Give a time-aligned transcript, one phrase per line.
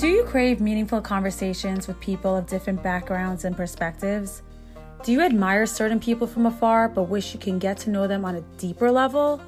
[0.00, 4.40] Do you crave meaningful conversations with people of different backgrounds and perspectives?
[5.04, 8.24] Do you admire certain people from afar but wish you can get to know them
[8.24, 9.42] on a deeper level?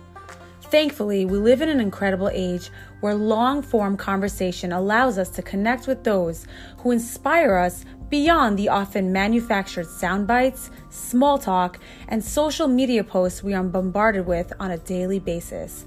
[0.64, 2.68] Thankfully, we live in an incredible age
[3.00, 6.46] where long form conversation allows us to connect with those
[6.80, 11.78] who inspire us beyond the often manufactured sound bites, small talk,
[12.08, 15.86] and social media posts we are bombarded with on a daily basis.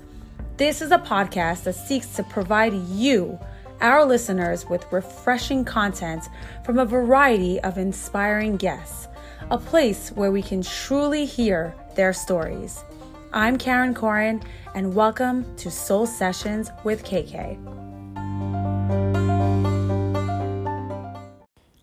[0.58, 3.38] This is a podcast that seeks to provide you
[3.82, 6.30] our listeners with refreshing content
[6.64, 9.08] from a variety of inspiring guests,
[9.52, 12.84] a place where we can truly hear their stories.
[13.34, 14.42] I'm Karen Corin,
[14.74, 17.58] and welcome to Soul Sessions with KK.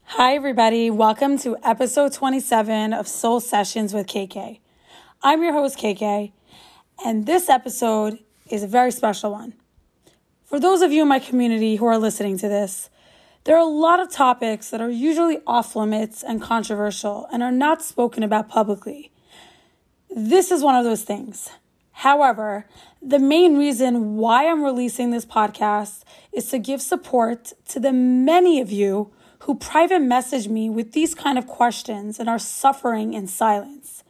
[0.04, 0.90] Hi, everybody.
[0.90, 4.60] Welcome to episode 27 of Soul Sessions with KK.
[5.22, 6.32] I'm your host, KK,
[7.04, 8.18] and this episode
[8.50, 9.54] is a very special one.
[10.52, 12.90] For those of you in my community who are listening to this,
[13.44, 17.50] there are a lot of topics that are usually off limits and controversial and are
[17.50, 19.10] not spoken about publicly.
[20.14, 21.48] This is one of those things.
[21.92, 22.66] However,
[23.00, 26.02] the main reason why I'm releasing this podcast
[26.34, 29.10] is to give support to the many of you
[29.44, 34.04] who private message me with these kind of questions and are suffering in silence.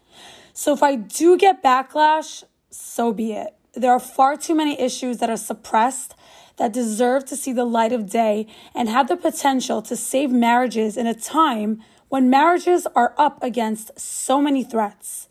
[0.53, 3.55] So if I do get backlash, so be it.
[3.75, 6.17] There are far too many issues that are suppressed
[6.63, 10.97] that deserve to see the light of day and have the potential to save marriages
[10.97, 15.27] in a time when marriages are up against so many threats.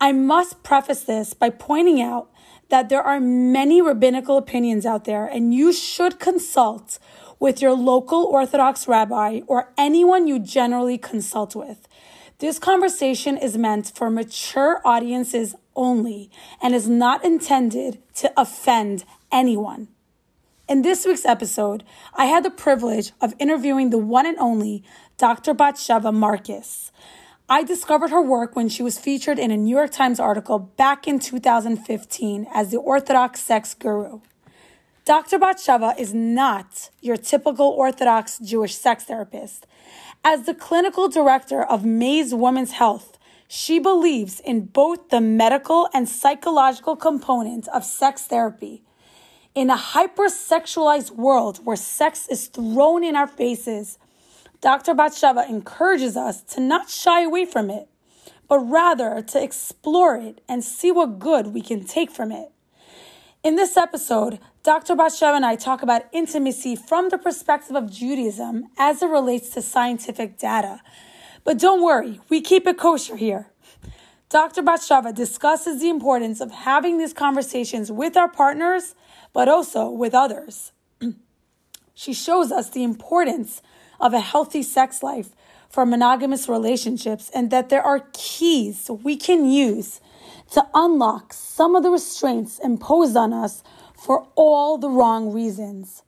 [0.00, 2.28] I must preface this by pointing out
[2.70, 6.98] that there are many rabbinical opinions out there, and you should consult
[7.38, 11.86] with your local Orthodox rabbi or anyone you generally consult with.
[12.40, 19.93] This conversation is meant for mature audiences only and is not intended to offend anyone.
[20.66, 21.84] In this week's episode,
[22.14, 24.82] I had the privilege of interviewing the one and only
[25.18, 25.52] Dr.
[25.52, 26.90] Batsheva Marcus.
[27.50, 31.06] I discovered her work when she was featured in a New York Times article back
[31.06, 34.22] in 2015 as the Orthodox sex guru.
[35.04, 35.38] Dr.
[35.38, 39.66] Batsheva is not your typical Orthodox Jewish sex therapist.
[40.24, 46.08] As the clinical director of Maze Women's Health, she believes in both the medical and
[46.08, 48.82] psychological components of sex therapy
[49.54, 53.98] in a hypersexualized world where sex is thrown in our faces,
[54.60, 54.94] Dr.
[54.94, 57.88] Batsheva encourages us to not shy away from it,
[58.48, 62.50] but rather to explore it and see what good we can take from it.
[63.44, 64.96] In this episode, Dr.
[64.96, 69.62] Batsheva and I talk about intimacy from the perspective of Judaism as it relates to
[69.62, 70.80] scientific data.
[71.44, 73.48] But don't worry, we keep it kosher here.
[74.30, 74.62] Dr.
[74.62, 78.94] Batsheva discusses the importance of having these conversations with our partners
[79.34, 80.72] but also with others.
[81.94, 83.60] she shows us the importance
[84.00, 85.30] of a healthy sex life
[85.68, 90.00] for monogamous relationships and that there are keys we can use
[90.52, 93.62] to unlock some of the restraints imposed on us
[93.94, 96.04] for all the wrong reasons.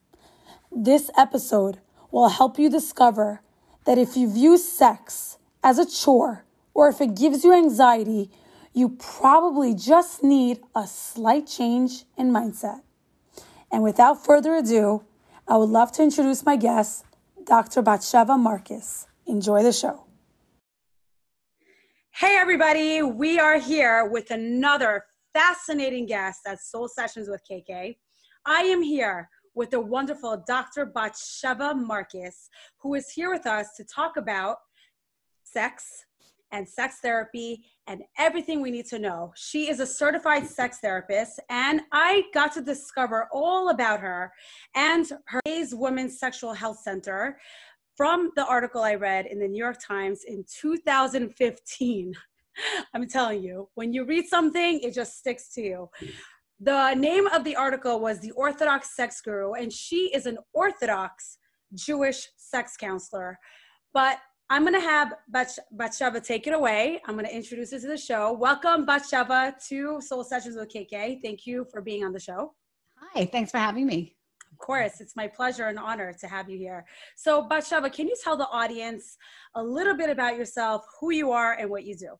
[0.71, 1.79] This episode
[2.11, 3.41] will help you discover
[3.85, 8.29] that if you view sex as a chore or if it gives you anxiety,
[8.73, 12.81] you probably just need a slight change in mindset.
[13.71, 15.03] And without further ado,
[15.47, 17.05] I would love to introduce my guest,
[17.43, 17.81] Dr.
[17.83, 19.07] Batsheva Marcus.
[19.25, 20.05] Enjoy the show.
[22.11, 27.97] Hey, everybody, we are here with another fascinating guest at Soul Sessions with KK.
[28.45, 30.85] I am here with the wonderful Dr.
[30.85, 34.57] Batsheva Marcus, who is here with us to talk about
[35.43, 36.05] sex,
[36.51, 39.33] and sex therapy and everything we need to know.
[39.35, 44.31] She is a certified sex therapist, and I got to discover all about her
[44.75, 47.37] and her Maze Women's Sexual Health Center
[47.95, 52.13] from the article I read in the New York Times in 2015.
[52.93, 55.89] I'm telling you, when you read something, it just sticks to you.
[56.59, 61.37] The name of the article was The Orthodox Sex Guru, and she is an Orthodox
[61.73, 63.37] Jewish sex counselor.
[63.93, 64.17] But
[64.49, 67.01] I'm going to have Batsheva take it away.
[67.05, 68.31] I'm going to introduce her to the show.
[68.31, 71.21] Welcome, Batsheva, to Soul Sessions with KK.
[71.21, 72.53] Thank you for being on the show.
[72.95, 74.15] Hi, thanks for having me.
[74.53, 76.85] Of course, it's my pleasure and honor to have you here.
[77.17, 79.17] So, Batsheva, can you tell the audience
[79.55, 82.17] a little bit about yourself, who you are, and what you do?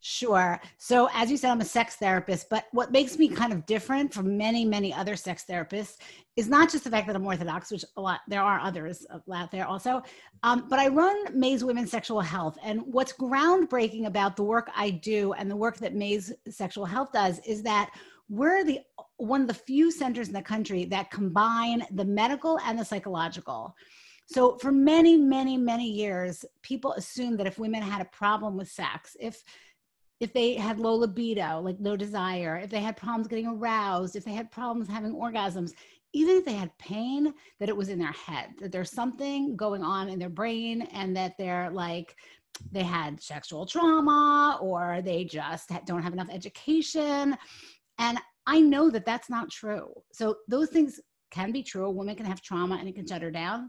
[0.00, 0.60] Sure.
[0.78, 4.12] So, as you said, I'm a sex therapist, but what makes me kind of different
[4.12, 5.96] from many, many other sex therapists
[6.36, 9.50] is not just the fact that I'm Orthodox, which a lot, there are others out
[9.50, 10.02] there also,
[10.42, 12.58] um, but I run Maze Women's Sexual Health.
[12.62, 17.10] And what's groundbreaking about the work I do and the work that Maze Sexual Health
[17.12, 17.90] does is that
[18.28, 18.80] we're the
[19.18, 23.74] one of the few centers in the country that combine the medical and the psychological.
[24.26, 28.68] So for many, many, many years, people assumed that if women had a problem with
[28.68, 29.42] sex, if
[30.20, 34.24] if they had low libido, like no desire, if they had problems getting aroused, if
[34.24, 35.72] they had problems having orgasms,
[36.12, 39.82] even if they had pain, that it was in their head, that there's something going
[39.82, 42.16] on in their brain and that they're like,
[42.72, 47.36] they had sexual trauma or they just don't have enough education.
[47.98, 49.92] And I know that that's not true.
[50.12, 50.98] So those things
[51.30, 51.84] can be true.
[51.84, 53.68] A woman can have trauma and it can shut her down.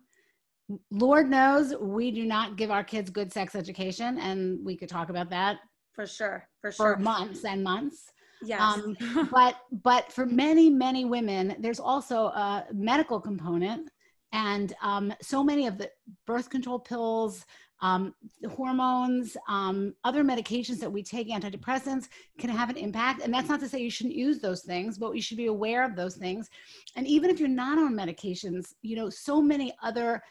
[0.92, 5.10] Lord knows we do not give our kids good sex education, and we could talk
[5.10, 5.58] about that
[5.98, 8.14] for sure, for sure, for months and months.
[8.44, 8.62] Yes.
[8.62, 8.96] Um,
[9.32, 13.90] but but for many many women, there's also a medical component,
[14.32, 15.90] and um, so many of the
[16.28, 17.46] birth control pills,
[17.82, 18.14] um,
[18.52, 23.22] hormones, um, other medications that we take, antidepressants, can have an impact.
[23.22, 25.84] And that's not to say you shouldn't use those things, but you should be aware
[25.84, 26.50] of those things.
[26.96, 30.22] And even if you're not on medications, you know, so many other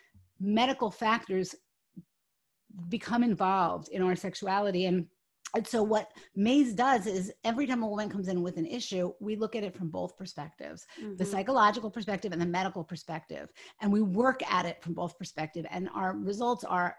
[0.40, 1.54] medical factors
[2.88, 4.86] become involved in our sexuality.
[4.86, 5.06] And
[5.56, 9.14] and so what maze does is every time a woman comes in with an issue
[9.20, 11.16] we look at it from both perspectives mm-hmm.
[11.16, 13.48] the psychological perspective and the medical perspective.
[13.80, 16.94] And we work at it from both perspective and our results are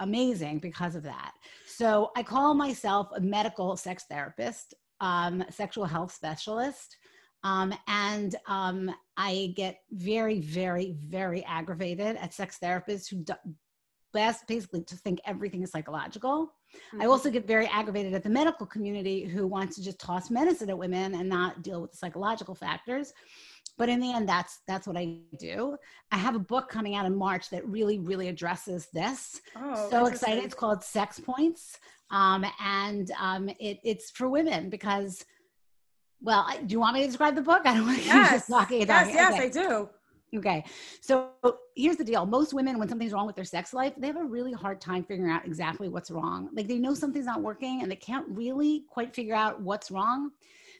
[0.00, 1.32] amazing because of that.
[1.66, 6.98] So i call myself a medical sex therapist um, sexual health specialist
[7.42, 13.34] um, and um, i get very very very aggravated at sex therapists who do,
[14.12, 17.02] best basically to think everything is psychological mm-hmm.
[17.02, 20.70] i also get very aggravated at the medical community who wants to just toss medicine
[20.70, 23.12] at women and not deal with the psychological factors
[23.76, 25.76] but in the end that's that's what i do
[26.12, 30.06] i have a book coming out in march that really really addresses this oh, so
[30.06, 31.78] excited it's called sex points
[32.10, 35.24] um, and um, it, it's for women because
[36.20, 38.30] well do you want me to describe the book i don't want to yes.
[38.30, 39.14] just talking, talking.
[39.14, 39.44] yes yes okay.
[39.44, 39.88] i do
[40.34, 40.64] Okay.
[41.00, 41.30] So
[41.76, 42.26] here's the deal.
[42.26, 45.04] Most women, when something's wrong with their sex life, they have a really hard time
[45.04, 46.48] figuring out exactly what's wrong.
[46.52, 50.30] Like they know something's not working and they can't really quite figure out what's wrong.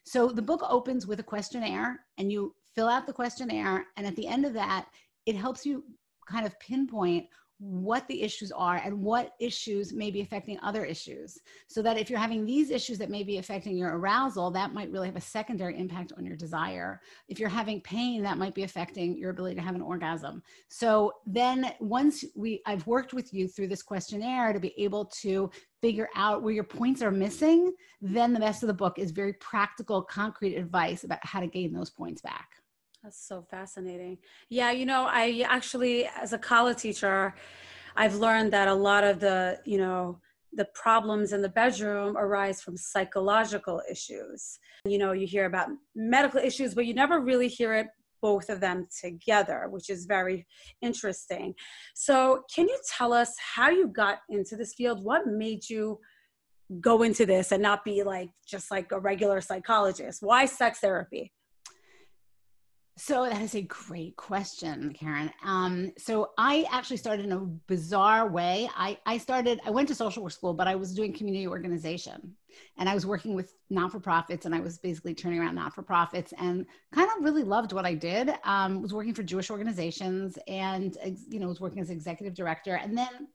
[0.04, 3.86] So the book opens with a questionnaire and you fill out the questionnaire.
[3.96, 4.86] And at the end of that,
[5.26, 5.84] it helps you
[6.28, 7.26] kind of pinpoint
[7.64, 11.38] what the issues are and what issues may be affecting other issues.
[11.66, 14.90] So that if you're having these issues that may be affecting your arousal, that might
[14.90, 17.00] really have a secondary impact on your desire.
[17.26, 20.42] If you're having pain, that might be affecting your ability to have an orgasm.
[20.68, 25.50] So then once we I've worked with you through this questionnaire to be able to
[25.80, 27.72] figure out where your points are missing,
[28.02, 31.72] then the rest of the book is very practical, concrete advice about how to gain
[31.72, 32.48] those points back.
[33.04, 34.16] That's so fascinating.
[34.48, 37.34] Yeah, you know, I actually, as a college teacher,
[37.96, 40.20] I've learned that a lot of the, you know,
[40.54, 44.58] the problems in the bedroom arise from psychological issues.
[44.86, 47.88] You know, you hear about medical issues, but you never really hear it
[48.22, 50.46] both of them together, which is very
[50.80, 51.54] interesting.
[51.94, 55.04] So, can you tell us how you got into this field?
[55.04, 56.00] What made you
[56.80, 60.22] go into this and not be like just like a regular psychologist?
[60.22, 61.32] Why sex therapy?
[62.96, 65.28] So that is a great question, Karen.
[65.44, 68.70] Um, so I actually started in a bizarre way.
[68.76, 72.36] I, I started, I went to social work school, but I was doing community organization
[72.78, 77.08] and I was working with not-for-profits and I was basically turning around not-for-profits and kind
[77.16, 78.30] of really loved what I did.
[78.44, 80.96] Um, was working for Jewish organizations and,
[81.28, 83.26] you know, was working as executive director and then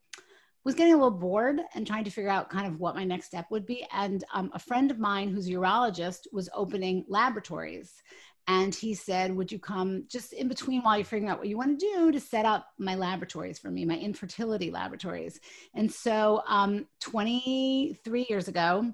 [0.65, 3.27] was getting a little bored and trying to figure out kind of what my next
[3.27, 3.85] step would be.
[3.93, 8.03] And um, a friend of mine who's a urologist was opening laboratories
[8.47, 11.57] and he said, Would you come just in between while you're figuring out what you
[11.57, 15.39] want to do to set up my laboratories for me, my infertility laboratories?
[15.75, 18.93] And so, um, 23 years ago,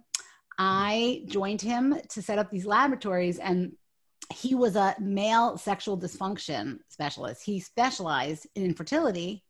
[0.58, 3.40] I joined him to set up these laboratories.
[3.40, 3.74] And
[4.34, 7.44] he was a male sexual dysfunction specialist.
[7.44, 9.44] He specialized in infertility,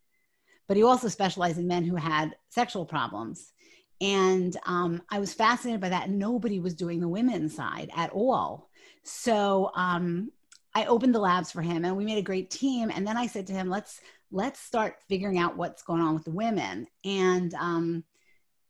[0.68, 3.54] but he also specialized in men who had sexual problems.
[4.02, 6.10] And um, I was fascinated by that.
[6.10, 8.65] Nobody was doing the women's side at all.
[9.06, 10.32] So um,
[10.74, 12.92] I opened the labs for him and we made a great team.
[12.94, 16.26] And then I said to him, let's, let's start figuring out what's going on with
[16.26, 16.88] the women.
[17.06, 18.04] And um,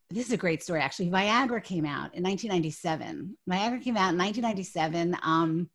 [0.10, 1.10] this is a great story, actually.
[1.10, 3.38] Viagra came out in 1997.
[3.50, 5.18] Viagra came out in 1997.
[5.24, 5.70] Um,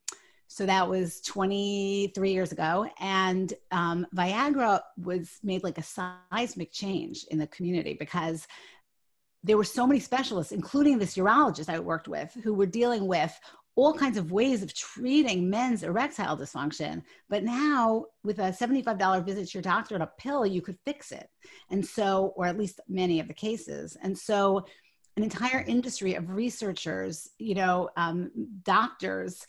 [0.47, 2.87] so that was 23 years ago.
[3.00, 8.47] And um, Viagra was made like a seismic change in the community because
[9.43, 13.33] there were so many specialists, including this urologist I worked with, who were dealing with
[13.81, 17.03] all kinds of ways of treating men's erectile dysfunction.
[17.29, 21.13] But now, with a $75 visit to your doctor and a pill, you could fix
[21.13, 21.29] it.
[21.71, 23.97] And so, or at least many of the cases.
[24.03, 24.67] And so,
[25.17, 28.31] an entire industry of researchers, you know, um,
[28.65, 29.47] doctors,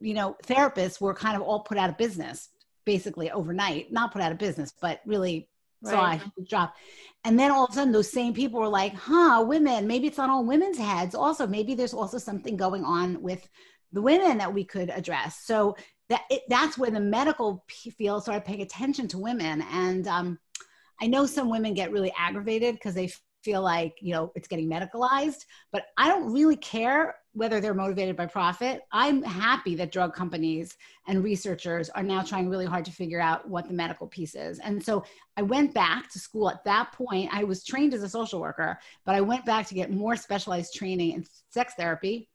[0.00, 2.48] you know, therapists were kind of all put out of business
[2.84, 5.48] basically overnight, not put out of business, but really
[5.82, 5.92] right.
[5.92, 6.74] saw a huge drop.
[7.24, 10.18] And then all of a sudden, those same people were like, huh, women, maybe it's
[10.18, 11.14] on all women's heads.
[11.14, 13.48] Also, maybe there's also something going on with
[13.92, 15.40] the women that we could address.
[15.44, 15.76] So
[16.08, 19.62] that it, that's where the medical field started paying attention to women.
[19.72, 20.38] And um,
[21.00, 23.10] I know some women get really aggravated because they
[23.46, 28.16] feel like you know it's getting medicalized but i don't really care whether they're motivated
[28.16, 30.76] by profit i'm happy that drug companies
[31.06, 34.58] and researchers are now trying really hard to figure out what the medical piece is
[34.60, 35.04] and so
[35.36, 38.78] i went back to school at that point i was trained as a social worker
[39.04, 42.28] but i went back to get more specialized training in sex therapy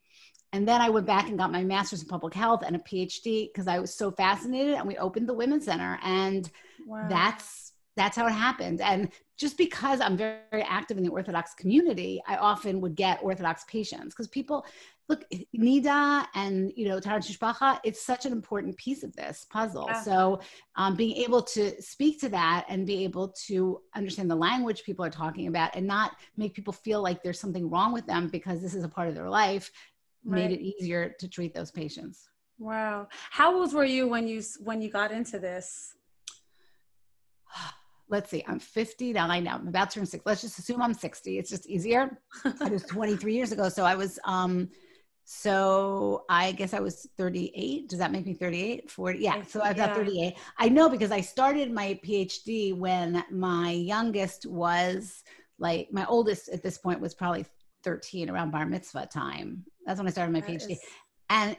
[0.54, 3.48] and then I went back and got my master's in public health and a PhD
[3.48, 4.74] because I was so fascinated.
[4.74, 6.50] And we opened the Women's Center, and
[6.86, 7.06] wow.
[7.08, 8.80] that's that's how it happened.
[8.80, 13.22] And just because I'm very, very, active in the Orthodox community, I often would get
[13.22, 14.64] Orthodox patients because people
[15.08, 15.24] look
[15.56, 17.80] Nida and you know Taharat Mishpacha.
[17.84, 19.86] It's such an important piece of this puzzle.
[19.88, 20.02] Yeah.
[20.02, 20.40] So
[20.76, 25.04] um, being able to speak to that and be able to understand the language people
[25.04, 28.62] are talking about and not make people feel like there's something wrong with them because
[28.62, 29.70] this is a part of their life
[30.24, 30.48] right.
[30.48, 32.28] made it easier to treat those patients.
[32.58, 33.08] Wow.
[33.30, 35.94] How old were you when you when you got into this?
[38.12, 39.56] Let's see, I'm 59 now.
[39.56, 40.22] I'm about to turn six.
[40.26, 41.38] Let's just assume I'm 60.
[41.38, 42.20] It's just easier.
[42.44, 43.70] it was 23 years ago.
[43.70, 44.68] So I was, um,
[45.24, 47.88] so I guess I was 38.
[47.88, 48.90] Does that make me 38?
[48.90, 49.18] 40?
[49.18, 49.42] Yeah.
[49.42, 50.34] So I've got 38.
[50.58, 55.24] I know because I started my PhD when my youngest was
[55.58, 57.46] like, my oldest at this point was probably
[57.82, 59.64] 13 around bar mitzvah time.
[59.86, 60.72] That's when I started my that PhD.
[60.72, 60.80] Is-
[61.30, 61.56] and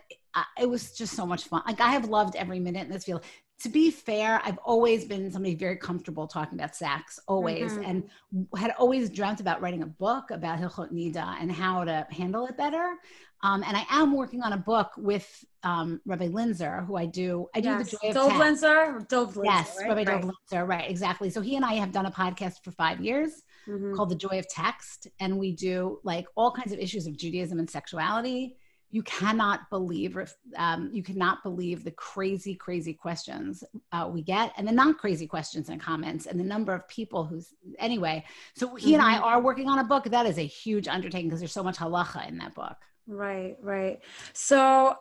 [0.59, 1.63] it was just so much fun.
[1.65, 3.23] Like I have loved every minute in this field
[3.61, 7.83] to be fair, I've always been somebody very comfortable talking about sex, always, mm-hmm.
[7.83, 12.45] and had always dreamt about writing a book about Hilchot Nida and how to handle
[12.45, 12.95] it better.
[13.43, 17.47] Um, and I am working on a book with um, Rabbi Linzer, who I do.
[17.53, 17.91] I do yes.
[17.91, 19.45] the joy of Dov Linzer, Dov Linzer.
[19.45, 19.87] Yes, right?
[19.89, 20.21] Rabbi right.
[20.21, 21.29] Dov Linzer, right, exactly.
[21.29, 23.95] So he and I have done a podcast for five years mm-hmm.
[23.95, 27.59] called The Joy of Text, and we do like all kinds of issues of Judaism
[27.59, 28.57] and sexuality
[28.93, 30.15] you cannot believe
[30.55, 35.25] um, you cannot believe the crazy crazy questions uh, we get and the not crazy
[35.25, 38.23] questions and comments and the number of people who's anyway
[38.55, 38.93] so he mm-hmm.
[38.93, 39.23] and i mm-hmm.
[39.23, 42.27] are working on a book that is a huge undertaking because there's so much halacha
[42.29, 43.99] in that book right right
[44.33, 44.95] so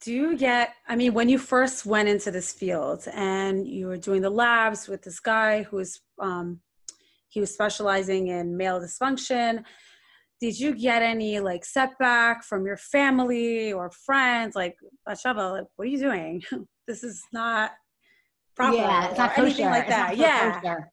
[0.00, 3.96] do you get i mean when you first went into this field and you were
[3.96, 6.58] doing the labs with this guy who was um,
[7.28, 9.64] he was specializing in male dysfunction
[10.42, 14.56] did you get any like setback from your family or friends?
[14.56, 14.74] Like
[15.08, 16.42] Shava, like what are you doing?
[16.88, 17.70] This is not
[18.56, 20.16] proper yeah it's not anything like that.
[20.16, 20.60] yeah.
[20.60, 20.90] kosher.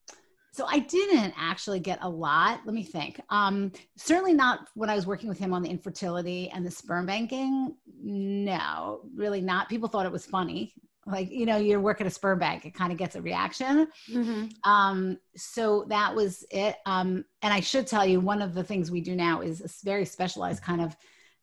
[0.54, 2.62] so i didn't actually get a lot.
[2.64, 3.20] Let me think.
[3.32, 7.08] Um, certainly not when i was working with him on the infertility and the sperm
[7.08, 7.76] banking.
[8.04, 9.68] No really not.
[9.68, 10.76] People thought it was funny
[11.10, 13.88] like you know you work at a sperm bank it kind of gets a reaction.
[14.10, 14.70] Mm-hmm.
[14.70, 16.78] um, so that was it.
[16.86, 19.86] Um, and i should tell you one of the things we do now is a
[19.86, 20.96] very specialized kind of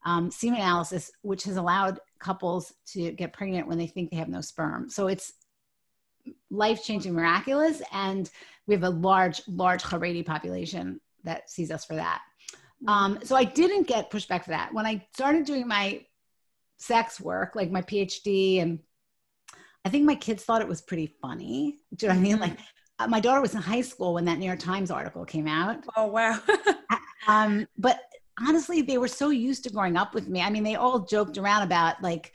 [0.04, 4.28] um, semen analysis which has allowed couples to get pregnant when they think they have
[4.28, 4.88] no sperm.
[4.88, 5.32] So it's
[6.50, 8.30] life changing miraculous and
[8.66, 12.20] we have a large large haredi population that sees us for that.
[12.86, 14.72] Um, so i didn't get pushback for that.
[14.72, 16.04] When i started doing my
[16.78, 18.78] sex work like my phd and
[19.86, 21.78] I think my kids thought it was pretty funny.
[21.94, 22.40] Do you know what I mean?
[22.40, 23.04] Like mm-hmm.
[23.04, 25.84] uh, my daughter was in high school when that New York Times article came out.
[25.96, 26.40] Oh wow.
[27.28, 28.00] um, but
[28.44, 30.40] honestly, they were so used to growing up with me.
[30.40, 32.32] I mean, they all joked around about like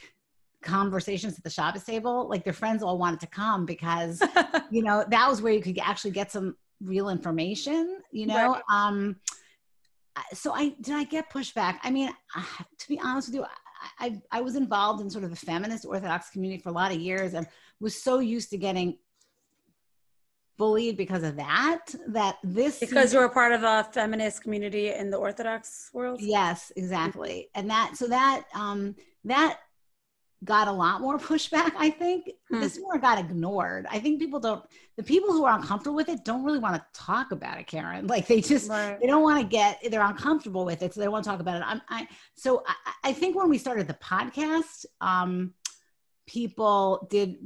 [0.62, 2.30] conversations at the Shabbos table.
[2.30, 4.24] Like their friends all wanted to come because,
[4.72, 8.00] you know, that was where you could actually get some real information.
[8.14, 8.54] You know.
[8.54, 8.62] Right.
[8.72, 9.18] Um,
[10.34, 11.80] so I did I get pushback?
[11.84, 12.12] I mean,
[12.80, 13.46] to be honest with you,
[14.02, 17.00] I, I was involved in sort of the feminist Orthodox community for a lot of
[17.00, 17.48] years and
[17.80, 18.98] was so used to getting
[20.58, 25.10] bullied because of that that this because you're a part of a feminist community in
[25.10, 26.20] the orthodox world?
[26.22, 27.50] Yes exactly.
[27.56, 29.58] And that so that um that
[30.44, 32.60] got a lot more pushback i think hmm.
[32.60, 34.64] this more got ignored i think people don't
[34.98, 38.08] the people who are uncomfortable with it don't really want to talk about it karen
[38.14, 39.00] like they just right.
[39.00, 41.58] they don't want to get they're uncomfortable with it so they want to talk about
[41.58, 45.54] it I'm, i so I, I think when we started the podcast um
[46.28, 47.38] people did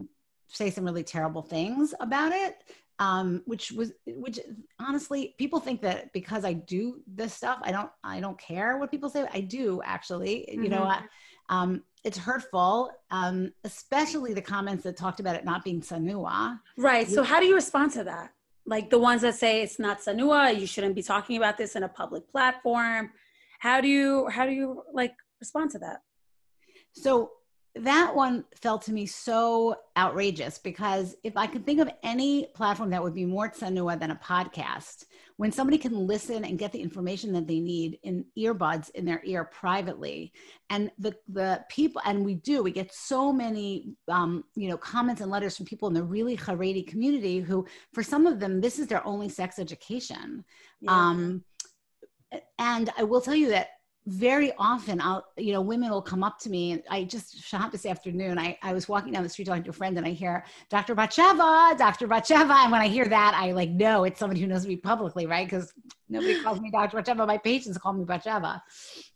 [0.47, 2.57] say some really terrible things about it
[2.99, 4.39] um which was which
[4.79, 8.89] honestly people think that because i do this stuff i don't i don't care what
[8.89, 10.63] people say i do actually mm-hmm.
[10.63, 11.03] you know mm-hmm.
[11.03, 11.07] I,
[11.49, 16.59] um it's hurtful, um, especially the comments that talked about it not being tsanua.
[16.77, 17.09] Right.
[17.09, 18.31] So how do you respond to that?
[18.67, 21.81] Like the ones that say it's not tsanua, you shouldn't be talking about this in
[21.81, 23.09] a public platform.
[23.59, 26.01] How do you how do you like respond to that?
[26.93, 27.31] So
[27.77, 32.89] that one felt to me so outrageous because if I could think of any platform
[32.91, 35.05] that would be more tsanua than a podcast,
[35.35, 39.21] when somebody can listen and get the information that they need in earbuds in their
[39.25, 40.31] ear privately,
[40.69, 45.19] and the the people and we do we get so many um, you know comments
[45.19, 48.79] and letters from people in the really Haredi community who, for some of them, this
[48.79, 50.45] is their only sex education.
[50.79, 50.91] Yeah.
[50.91, 51.43] Um,
[52.57, 53.67] and I will tell you that
[54.07, 57.71] very often I'll, you know, women will come up to me and I just shot
[57.71, 58.37] this afternoon.
[58.37, 60.95] I, I was walking down the street talking to a friend and I hear Dr.
[60.95, 62.07] Batsheva, Dr.
[62.07, 62.63] Batsheva.
[62.63, 65.47] And when I hear that, I like know it's somebody who knows me publicly, right?
[65.47, 65.73] Because
[66.07, 66.97] nobody calls me Dr.
[66.97, 67.25] Batsheva.
[67.25, 68.61] My patients call me Batsheva.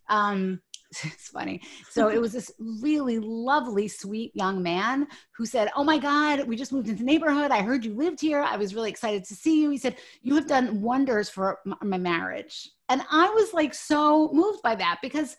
[0.08, 0.60] Um,
[1.04, 1.62] it's funny.
[1.90, 6.56] So it was this really lovely, sweet young man who said, Oh my God, we
[6.56, 7.52] just moved into the neighborhood.
[7.52, 8.42] I heard you lived here.
[8.42, 9.70] I was really excited to see you.
[9.70, 12.70] He said, You have done wonders for my marriage.
[12.90, 15.38] And I was like so moved by that because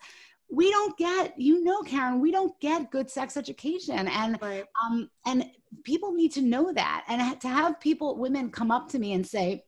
[0.49, 4.07] we don't get, you know, Karen, we don't get good sex education.
[4.07, 4.65] And right.
[4.83, 5.45] um, and
[5.83, 7.03] people need to know that.
[7.09, 9.65] And to have people, women come up to me and say,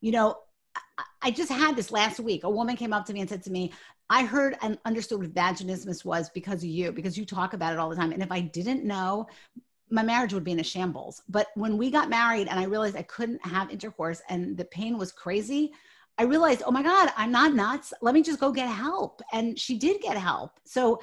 [0.00, 0.36] you know,
[1.22, 2.44] I just had this last week.
[2.44, 3.72] A woman came up to me and said to me,
[4.12, 7.78] I heard and understood what vaginismus was because of you, because you talk about it
[7.78, 8.12] all the time.
[8.12, 9.26] And if I didn't know,
[9.88, 11.22] my marriage would be in a shambles.
[11.30, 14.98] But when we got married and I realized I couldn't have intercourse and the pain
[14.98, 15.72] was crazy,
[16.18, 17.94] I realized, oh my God, I'm not nuts.
[18.02, 19.22] Let me just go get help.
[19.32, 20.60] And she did get help.
[20.64, 21.00] So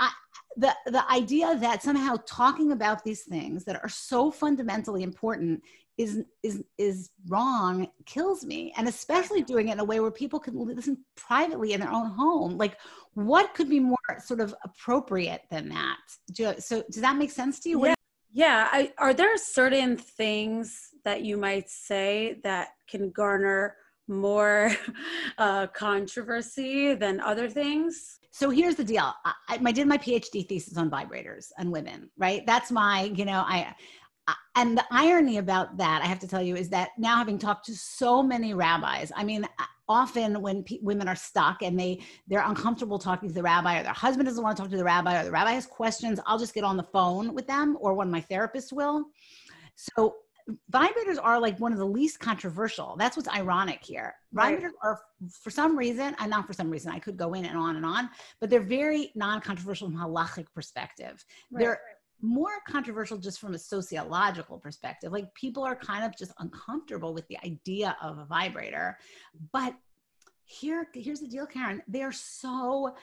[0.00, 0.10] I,
[0.56, 5.62] the, the idea that somehow talking about these things that are so fundamentally important
[5.98, 8.72] is is is wrong kills me.
[8.76, 12.10] And especially doing it in a way where people can listen privately in their own
[12.10, 12.56] home.
[12.56, 12.78] Like
[13.14, 15.98] what could be more sort of appropriate than that?
[16.36, 17.84] You, so does that make sense to you?
[17.84, 17.94] Yeah,
[18.32, 18.68] yeah.
[18.70, 23.74] I, are there certain things that you might say that can garner
[24.06, 24.70] more
[25.38, 28.20] uh, controversy than other things?
[28.30, 29.12] So here's the deal.
[29.24, 32.46] I, I, did my phd thesis on vibrators and women right?
[32.46, 33.74] That's my you know i
[34.56, 37.66] and the irony about that i have to tell you is that now having talked
[37.66, 42.00] to so many rabbis i mean uh, often when pe- women are stuck and they
[42.26, 44.84] they're uncomfortable talking to the rabbi or their husband doesn't want to talk to the
[44.84, 47.94] rabbi or the rabbi has questions i'll just get on the phone with them or
[47.94, 49.04] one of my therapists will
[49.76, 50.14] so
[50.70, 54.58] vibrators are like one of the least controversial that's what's ironic here right.
[54.58, 55.00] vibrators are
[55.42, 57.84] for some reason and not for some reason i could go in and on and
[57.84, 58.08] on
[58.40, 61.60] but they're very non-controversial from halachic perspective right.
[61.60, 61.80] they're
[62.20, 65.12] more controversial just from a sociological perspective.
[65.12, 68.98] Like people are kind of just uncomfortable with the idea of a vibrator.
[69.52, 69.74] But
[70.44, 71.82] here, here's the deal, Karen.
[71.86, 72.94] They're so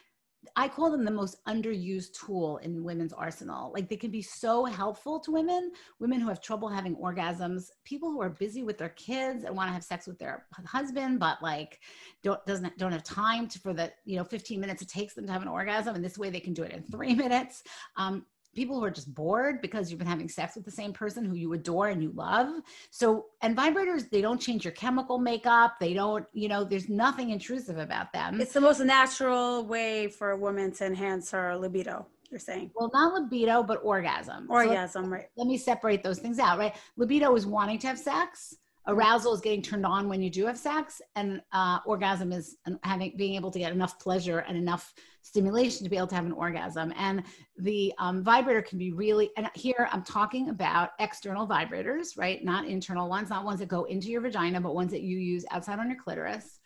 [0.55, 3.71] I call them the most underused tool in women's arsenal.
[3.73, 8.11] Like they can be so helpful to women, women who have trouble having orgasms, people
[8.11, 11.41] who are busy with their kids and want to have sex with their husband, but
[11.41, 11.79] like
[12.23, 15.25] don't doesn't don't have time to, for the you know 15 minutes it takes them
[15.25, 17.63] to have an orgasm, and this way they can do it in three minutes.
[17.97, 18.25] Um,
[18.55, 21.35] people who are just bored because you've been having sex with the same person who
[21.35, 22.61] you adore and you love.
[22.89, 25.75] So, and vibrators, they don't change your chemical makeup.
[25.79, 28.39] They don't, you know, there's nothing intrusive about them.
[28.41, 32.07] It's the most natural way for a woman to enhance her libido.
[32.31, 32.71] You're saying?
[32.75, 34.47] Well, not libido, but orgasm.
[34.49, 35.27] Orgasm, so right.
[35.37, 36.73] Let me separate those things out, right?
[36.97, 38.55] Libido is wanting to have sex
[38.87, 43.13] arousal is getting turned on when you do have sex and uh, orgasm is having
[43.17, 46.31] being able to get enough pleasure and enough stimulation to be able to have an
[46.31, 46.93] orgasm.
[46.95, 47.23] And
[47.57, 52.43] the um, vibrator can be really and here i'm talking about external vibrators right?
[52.43, 55.45] Not internal ones not ones that go into your vagina but ones that you use
[55.51, 56.59] outside on your clitoris.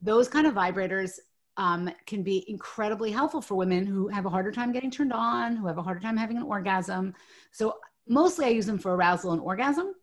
[0.00, 1.18] Those kind of vibrators
[1.56, 5.56] um, can be incredibly helpful for women who have a harder time getting turned on
[5.56, 7.14] who have a harder time having an orgasm.
[7.50, 9.94] So mostly i use them for arousal and orgasm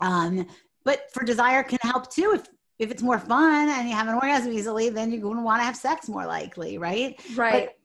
[0.00, 0.46] um,
[0.84, 2.32] but for desire can help too.
[2.34, 2.46] If
[2.78, 5.60] if it's more fun and you have an orgasm easily, then you're going to want
[5.60, 7.18] to have sex more likely, right?
[7.34, 7.68] Right.
[7.68, 7.78] But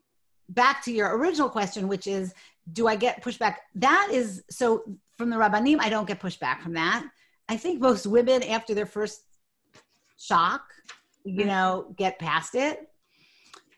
[0.54, 2.34] back to your original question, which is,
[2.74, 3.56] do I get pushback?
[3.76, 4.84] That is so
[5.18, 5.78] from the rabbanim.
[5.80, 7.06] I don't get pushback from that.
[7.48, 9.24] I think most women after their first
[10.18, 10.62] shock,
[11.24, 12.88] you know, get past it.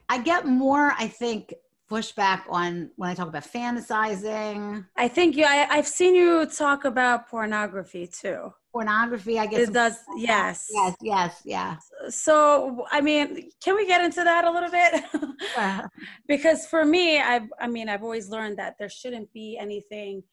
[0.10, 1.54] I get more, I think,
[1.94, 4.86] pushback on when I talk about fantasizing.
[4.98, 5.46] I think you.
[5.46, 8.52] I, have seen you talk about pornography too.
[8.72, 9.70] Pornography, I guess.
[9.70, 9.98] It does.
[10.18, 10.68] Yes.
[10.72, 10.96] Yes.
[11.02, 11.42] Yes.
[11.46, 11.76] Yeah.
[12.10, 15.86] So, I mean, can we get into that a little bit?
[16.28, 17.50] because for me, I've.
[17.60, 20.24] I mean, I've always learned that there shouldn't be anything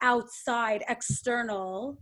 [0.00, 1.98] outside, external.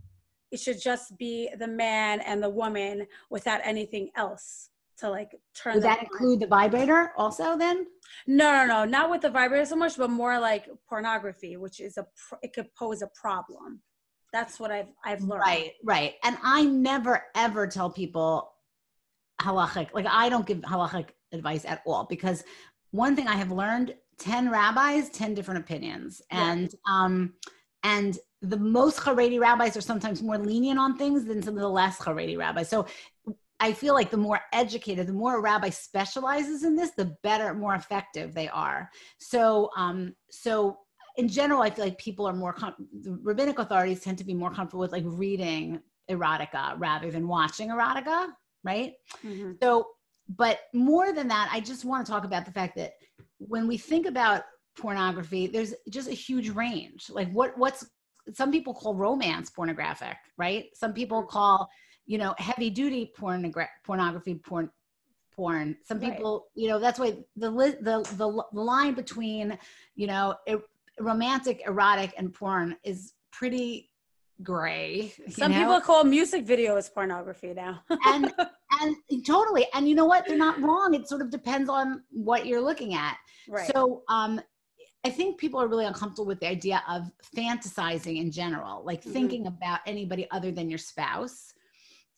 [0.51, 4.69] It should just be the man and the woman without anything else
[5.03, 5.75] to like turn.
[5.75, 6.05] Would that on.
[6.05, 7.85] include the vibrator also then?
[8.25, 11.97] No, no, no, not with the vibrator so much, but more like pornography, which is
[11.97, 12.05] a
[12.41, 13.81] it could pose a problem.
[14.31, 15.41] That's what I've I've learned.
[15.41, 16.13] Right, right.
[16.23, 18.49] And I never ever tell people
[19.41, 22.43] halachic like I don't give halachic advice at all because
[22.91, 27.33] one thing I have learned 10 rabbis 10 different opinions and um
[27.81, 31.69] and the most Haredi rabbis are sometimes more lenient on things than some of the
[31.69, 32.69] less Haredi rabbis.
[32.69, 32.85] So
[33.63, 37.53] I feel like the more educated, the more a rabbi specializes in this, the better,
[37.53, 38.89] more effective they are.
[39.19, 40.79] So, um, so
[41.15, 44.33] in general, I feel like people are more, com- the rabbinic authorities tend to be
[44.33, 45.79] more comfortable with like reading
[46.11, 48.27] erotica rather than watching erotica,
[48.65, 48.95] right?
[49.25, 49.53] Mm-hmm.
[49.61, 49.87] So,
[50.27, 52.95] but more than that, I just want to talk about the fact that
[53.37, 54.43] when we think about
[54.77, 57.09] pornography, there's just a huge range.
[57.09, 57.85] Like what, what's,
[58.33, 60.65] some people call romance pornographic, right?
[60.73, 61.37] Some people mm-hmm.
[61.37, 61.69] call
[62.05, 64.69] you know, heavy duty pornogra- pornography, porn,
[65.31, 65.77] porn.
[65.85, 66.61] Some people, right.
[66.63, 69.57] you know, that's why the, the, the, the line between,
[69.95, 70.35] you know,
[70.99, 73.89] romantic, erotic and porn is pretty
[74.41, 75.13] gray.
[75.29, 75.59] Some know?
[75.59, 77.83] people call music videos pornography now.
[78.07, 78.31] and,
[78.81, 79.67] and totally.
[79.73, 80.25] And you know what?
[80.27, 80.93] They're not wrong.
[80.93, 83.17] It sort of depends on what you're looking at.
[83.47, 83.69] Right.
[83.73, 84.41] So, um,
[85.05, 89.11] I think people are really uncomfortable with the idea of fantasizing in general, like mm-hmm.
[89.11, 91.52] thinking about anybody other than your spouse.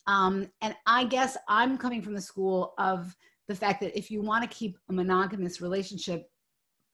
[0.07, 3.15] Um, and I guess I'm coming from the school of
[3.47, 6.29] the fact that if you want to keep a monogamous relationship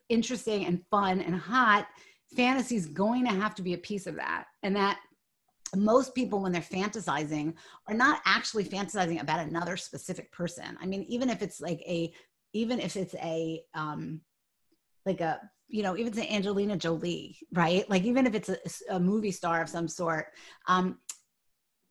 [0.09, 1.87] interesting and fun and hot,
[2.35, 4.45] fantasy is going to have to be a piece of that.
[4.63, 4.99] And that
[5.75, 7.53] most people, when they're fantasizing,
[7.87, 10.77] are not actually fantasizing about another specific person.
[10.81, 12.13] I mean, even if it's like a,
[12.53, 14.21] even if it's a, um,
[15.05, 18.57] like a you know even to angelina jolie right like even if it's a,
[18.89, 20.27] a movie star of some sort
[20.67, 20.97] um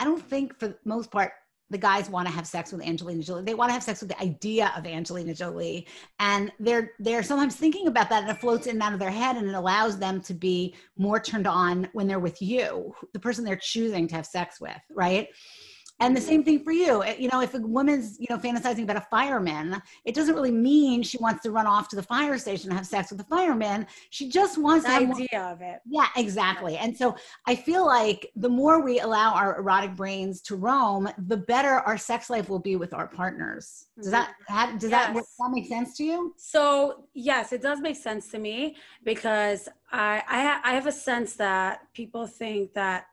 [0.01, 1.33] I don't think for the most part
[1.71, 3.45] the guys want to have sex with Angelina Jolie.
[3.45, 5.87] They want to have sex with the idea of Angelina Jolie.
[6.19, 9.11] And they're they're sometimes thinking about that and it floats in and out of their
[9.11, 13.21] head and it allows them to be more turned on when they're with you, the
[13.21, 15.29] person they're choosing to have sex with, right?
[16.01, 17.05] And the same thing for you.
[17.19, 21.03] You know, if a woman's, you know, fantasizing about a fireman, it doesn't really mean
[21.03, 23.87] she wants to run off to the fire station and have sex with the fireman.
[24.09, 25.81] She just wants the idea more, of it.
[25.87, 26.79] Yeah, exactly.
[26.79, 31.37] And so I feel like the more we allow our erotic brains to roam, the
[31.37, 33.87] better our sex life will be with our partners.
[33.97, 34.79] Does that mm-hmm.
[34.79, 35.07] does yes.
[35.07, 36.35] that does that make sense to you?
[36.39, 41.35] So yes, it does make sense to me because I I, I have a sense
[41.35, 43.07] that people think that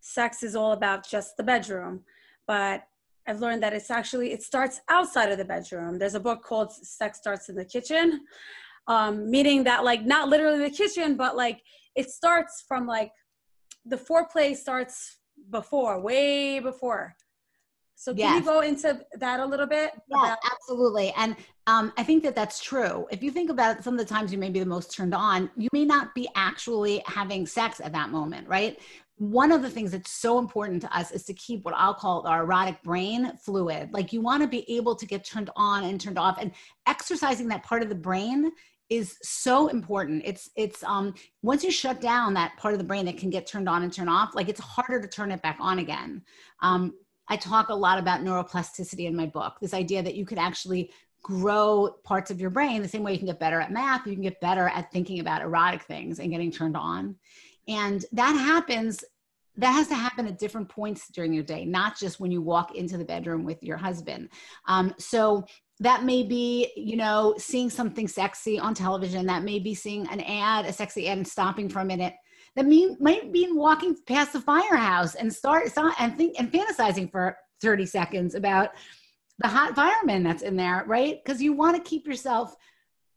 [0.00, 2.04] sex is all about just the bedroom
[2.46, 2.84] but
[3.26, 5.98] I've learned that it's actually it starts outside of the bedroom.
[5.98, 8.20] There's a book called Sex Starts in the Kitchen,
[8.86, 11.60] um, meaning that like not literally the kitchen, but like
[11.96, 13.10] it starts from like
[13.84, 15.18] the foreplay starts
[15.50, 17.14] before, way before.
[17.98, 18.40] So can yes.
[18.40, 19.90] you go into that a little bit?
[20.08, 21.12] Yeah, about- absolutely.
[21.16, 21.34] And
[21.66, 23.06] um, I think that that's true.
[23.10, 25.50] If you think about some of the times you may be the most turned on,
[25.56, 28.78] you may not be actually having sex at that moment, right?
[29.18, 32.26] One of the things that's so important to us is to keep what I'll call
[32.26, 33.90] our erotic brain fluid.
[33.92, 36.52] Like you want to be able to get turned on and turned off and
[36.86, 38.52] exercising that part of the brain
[38.90, 40.22] is so important.
[40.24, 43.46] It's it's um once you shut down that part of the brain that can get
[43.46, 46.22] turned on and turn off, like it's harder to turn it back on again.
[46.60, 46.94] Um,
[47.28, 49.56] I talk a lot about neuroplasticity in my book.
[49.60, 53.18] This idea that you could actually grow parts of your brain the same way you
[53.18, 56.30] can get better at math, you can get better at thinking about erotic things and
[56.30, 57.16] getting turned on.
[57.68, 59.04] And that happens,
[59.56, 62.74] that has to happen at different points during your day, not just when you walk
[62.74, 64.28] into the bedroom with your husband.
[64.66, 65.44] Um, so
[65.80, 69.26] that may be, you know, seeing something sexy on television.
[69.26, 72.14] That may be seeing an ad, a sexy ad, and stopping for a minute.
[72.54, 77.36] That mean might be walking past the firehouse and start, and think and fantasizing for
[77.60, 78.70] 30 seconds about
[79.38, 81.22] the hot fireman that's in there, right?
[81.22, 82.56] Because you want to keep yourself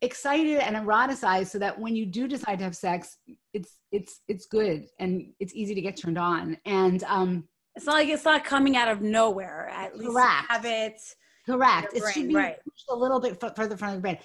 [0.02, 3.18] excited and eroticized so that when you do decide to have sex
[3.54, 7.44] it's it's it's good and it's easy to get turned on and um
[7.76, 10.46] it's not like it's not coming out of nowhere at least correct.
[10.50, 11.02] have it
[11.46, 12.58] correct it should be right.
[12.90, 14.18] a little bit further from the brain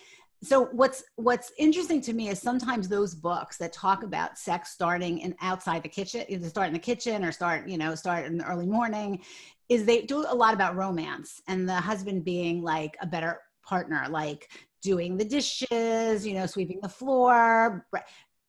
[0.44, 5.18] so what's what's interesting to me is sometimes those books that talk about sex starting
[5.20, 8.38] in outside the kitchen either start in the kitchen or start you know start in
[8.38, 9.20] the early morning
[9.68, 14.06] is they do a lot about romance and the husband being like a better partner
[14.10, 14.48] like
[14.84, 17.84] doing the dishes, you know, sweeping the floor,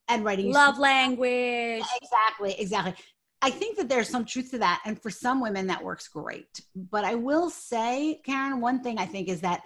[0.07, 1.83] and writing love language.
[2.01, 2.93] Exactly, exactly.
[3.41, 4.81] I think that there's some truth to that.
[4.85, 6.61] And for some women, that works great.
[6.75, 9.61] But I will say, Karen, one thing I think is that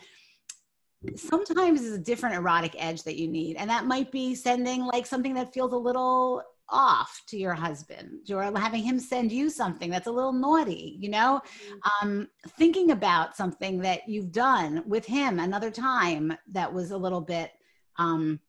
[1.15, 3.57] sometimes is a different erotic edge that you need.
[3.57, 8.29] And that might be sending like something that feels a little off to your husband
[8.31, 12.07] or having him send you something that's a little naughty you know mm-hmm.
[12.07, 12.27] um,
[12.57, 17.51] thinking about something that you've done with him another time that was a little bit
[17.97, 18.39] um,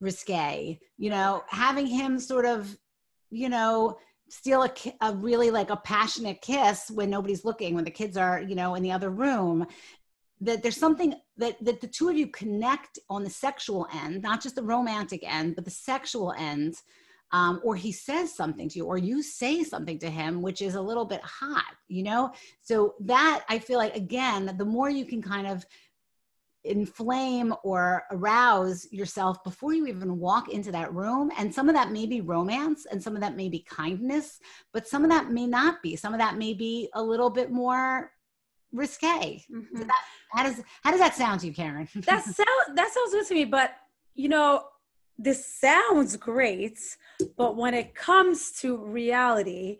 [0.00, 2.76] risque you know having him sort of
[3.30, 3.96] you know
[4.28, 8.40] steal a, a really like a passionate kiss when nobody's looking when the kids are
[8.40, 9.66] you know in the other room
[10.40, 14.42] that there's something that, that the two of you connect on the sexual end, not
[14.42, 16.74] just the romantic end, but the sexual end.
[17.32, 20.76] Um, or he says something to you, or you say something to him, which is
[20.76, 22.32] a little bit hot, you know?
[22.62, 25.66] So that I feel like, again, the more you can kind of
[26.66, 31.30] inflame or arouse yourself before you even walk into that room.
[31.38, 34.40] And some of that may be romance and some of that may be kindness,
[34.72, 35.96] but some of that may not be.
[35.96, 38.10] Some of that may be a little bit more
[38.72, 39.42] risque.
[39.52, 39.80] Mm-hmm.
[39.80, 41.88] That, how does how does that sound to you, Karen?
[41.94, 42.38] that sounds
[42.74, 43.72] that sounds good to me, but
[44.14, 44.64] you know,
[45.18, 46.78] this sounds great,
[47.36, 49.78] but when it comes to reality,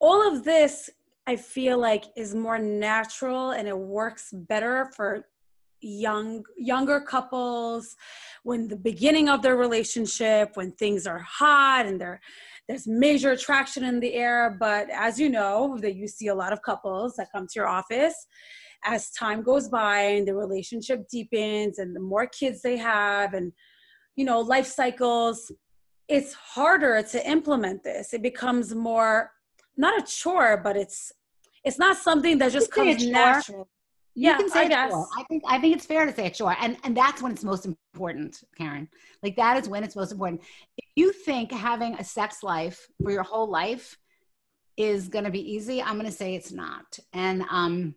[0.00, 0.90] all of this
[1.26, 5.26] I feel like is more natural and it works better for
[5.80, 7.96] young younger couples.
[8.44, 12.20] When the beginning of their relationship when things are hot and there
[12.66, 14.56] there's major attraction in the air.
[14.58, 17.68] But as you know that you see a lot of couples that come to your
[17.68, 18.26] office
[18.84, 23.52] as time goes by and the relationship deepens and the more kids they have and
[24.18, 25.52] you know life cycles
[26.08, 29.30] it's harder to implement this it becomes more
[29.76, 31.12] not a chore but it's
[31.64, 33.68] it's not something that just comes natural
[34.18, 34.90] you yeah, can say I guess.
[34.90, 35.06] Sure.
[35.16, 36.56] I think I think it's fair to say it sure.
[36.58, 38.88] And and that's when it's most important, Karen.
[39.22, 40.40] Like that is when it's most important.
[40.76, 43.96] If you think having a sex life for your whole life
[44.76, 46.98] is going to be easy, I'm going to say it's not.
[47.12, 47.94] And um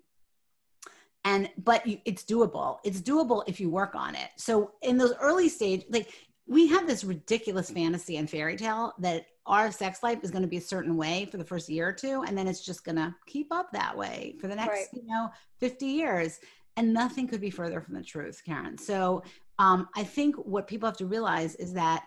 [1.23, 2.77] and but you, it's doable.
[2.84, 4.29] It's doable if you work on it.
[4.38, 6.12] So in those early stage like
[6.47, 10.47] we have this ridiculous fantasy and fairy tale that our sex life is going to
[10.47, 12.95] be a certain way for the first year or two and then it's just going
[12.95, 14.88] to keep up that way for the next right.
[14.93, 15.29] you know
[15.60, 16.39] 50 years
[16.77, 19.23] and nothing could be further from the truth karen so
[19.60, 22.05] um, i think what people have to realize is that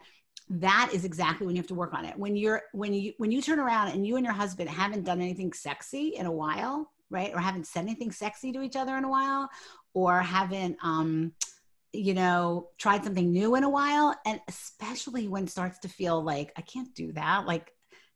[0.50, 3.32] that is exactly when you have to work on it when you're when you when
[3.32, 6.90] you turn around and you and your husband haven't done anything sexy in a while
[7.10, 7.32] right?
[7.34, 9.48] Or haven't said anything sexy to each other in a while
[9.94, 11.32] or haven't um
[11.94, 14.14] you know, tried something new in a while.
[14.26, 17.46] And especially when it starts to feel like, I can't do that.
[17.46, 17.70] Like,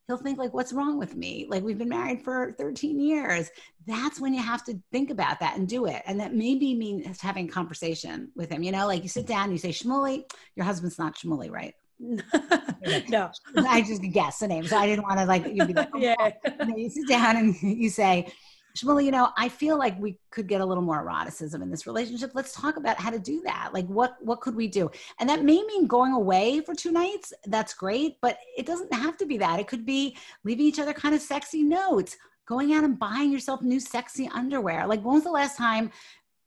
[0.08, 1.46] he'll think like what's wrong with me?
[1.48, 3.50] Like we've been married for 13 years.
[3.86, 6.02] That's when you have to think about that and do it.
[6.06, 8.86] And that maybe means having a conversation with him you know?
[8.86, 10.24] Like you sit down and you say shmuley
[10.56, 11.74] your husband's not shmuley right?
[13.08, 13.30] No.
[13.56, 16.30] I just guessed the name so i didn't want to like like oh, yeah
[16.76, 18.32] you sit down and you say
[18.78, 21.86] Shmuley, you know, I feel like we could get a little more eroticism in this
[21.86, 22.32] relationship.
[22.34, 23.70] Let's talk about how to do that.
[23.72, 24.90] Like what what could we do?
[25.18, 27.32] And that may mean going away for two nights.
[27.46, 29.60] That's great, but it doesn't have to be that.
[29.60, 33.62] It could be leaving each other kind of sexy notes, going out and buying yourself
[33.62, 34.86] new sexy underwear.
[34.86, 35.90] Like when was the last time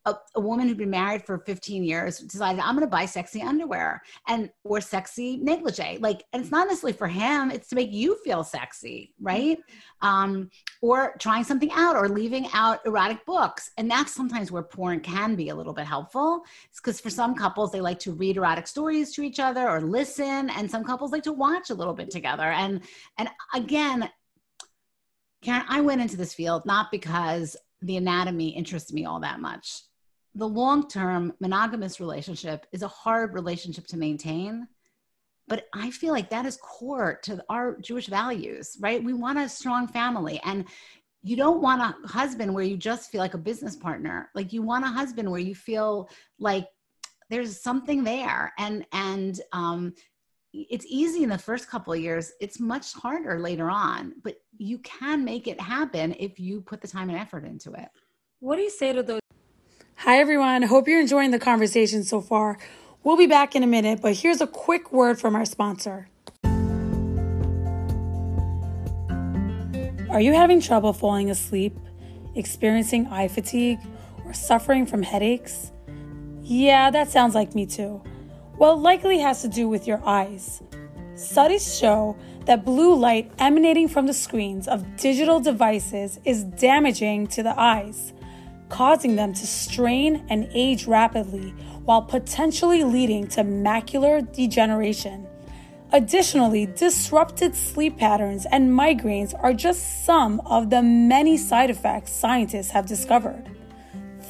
[0.05, 3.41] a, a, woman who'd been married for 15 years decided i'm going to buy sexy
[3.41, 5.97] underwear and or sexy negligee.
[5.99, 9.57] Like and it's not necessarily for him it's to make you feel sexy right?
[10.01, 10.49] Um,
[10.81, 13.69] or trying something out or leaving out erotic books.
[13.77, 16.41] And that's sometimes where porn can be a little bit helpful.
[16.69, 19.81] It's because for some couples they like to read erotic stories to each other or
[19.81, 22.51] listen and some couples like to watch a little bit together.
[22.51, 22.81] And
[23.17, 24.09] and again
[25.41, 29.81] karen i went into this field not because the anatomy interests me all that much
[30.35, 34.67] the long term monogamous relationship is a hard relationship to maintain.
[35.47, 39.03] But I feel like that is core to our Jewish values, right?
[39.03, 40.39] We want a strong family.
[40.45, 40.65] And
[41.23, 44.29] you don't want a husband where you just feel like a business partner.
[44.33, 46.67] Like you want a husband where you feel like
[47.29, 48.53] there's something there.
[48.57, 49.93] And, and, um,
[50.53, 54.77] it's easy in the first couple of years it's much harder later on but you
[54.79, 57.87] can make it happen if you put the time and effort into it
[58.39, 59.20] what do you say to those
[60.03, 60.63] Hi, everyone.
[60.63, 62.57] Hope you're enjoying the conversation so far.
[63.03, 66.09] We'll be back in a minute, but here's a quick word from our sponsor.
[70.09, 71.77] Are you having trouble falling asleep,
[72.33, 73.77] experiencing eye fatigue,
[74.25, 75.71] or suffering from headaches?
[76.41, 78.01] Yeah, that sounds like me too.
[78.57, 80.63] Well, likely has to do with your eyes.
[81.13, 87.43] Studies show that blue light emanating from the screens of digital devices is damaging to
[87.43, 88.13] the eyes
[88.71, 91.53] causing them to strain and age rapidly
[91.83, 95.27] while potentially leading to macular degeneration.
[95.91, 102.71] Additionally, disrupted sleep patterns and migraines are just some of the many side effects scientists
[102.71, 103.43] have discovered.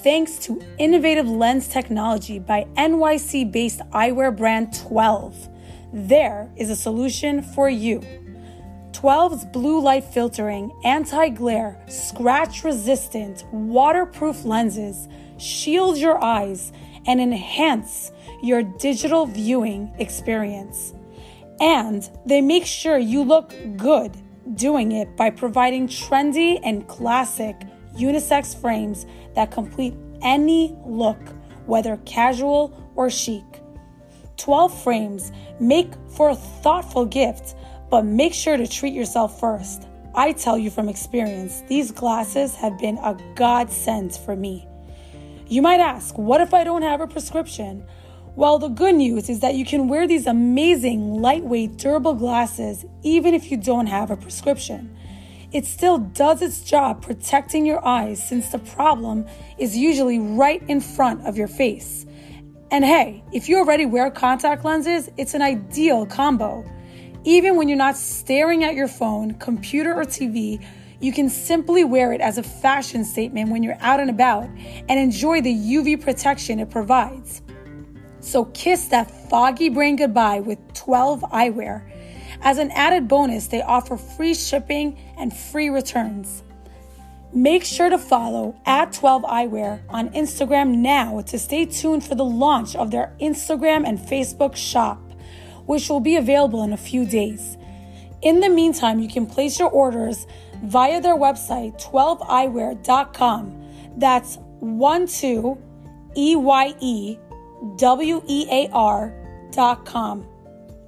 [0.04, 5.50] Thanks to innovative lens technology by NYC based eyewear brand 12,
[5.94, 8.02] there is a solution for you.
[8.92, 16.72] 12's blue light filtering, anti glare, scratch resistant, waterproof lenses shield your eyes
[17.08, 18.12] and enhance
[18.44, 20.94] your digital viewing experience.
[21.60, 24.16] And they make sure you look good
[24.56, 27.56] doing it by providing trendy and classic
[27.96, 31.20] unisex frames that complete any look,
[31.66, 33.44] whether casual or chic.
[34.38, 37.56] 12 frames make for a thoughtful gift,
[37.92, 39.86] but make sure to treat yourself first.
[40.16, 44.68] I tell you from experience, these glasses have been a godsend for me.
[45.48, 47.86] You might ask, what if I don't have a prescription?
[48.36, 53.34] Well, the good news is that you can wear these amazing, lightweight, durable glasses even
[53.34, 54.98] if you don't have a prescription.
[55.52, 59.26] It still does its job protecting your eyes since the problem
[59.58, 62.06] is usually right in front of your face.
[62.72, 66.64] And hey, if you already wear contact lenses, it's an ideal combo.
[67.24, 70.64] Even when you're not staring at your phone, computer, or TV,
[71.00, 74.92] you can simply wear it as a fashion statement when you're out and about and
[74.92, 77.42] enjoy the UV protection it provides.
[78.20, 81.88] So kiss that foggy brain goodbye with 12 eyewear.
[82.42, 86.44] As an added bonus, they offer free shipping and free returns.
[87.34, 92.26] Make sure to follow at 12 Eyewear on Instagram now to stay tuned for the
[92.26, 95.00] launch of their Instagram and Facebook shop,
[95.72, 97.56] which will be available in a few days.
[98.22, 100.28] In the meantime, you can place your orders
[100.66, 103.44] via their website, 12eyewear.com.
[103.96, 105.58] That's 12
[106.18, 107.18] E Y E
[107.78, 110.28] W E A R.com.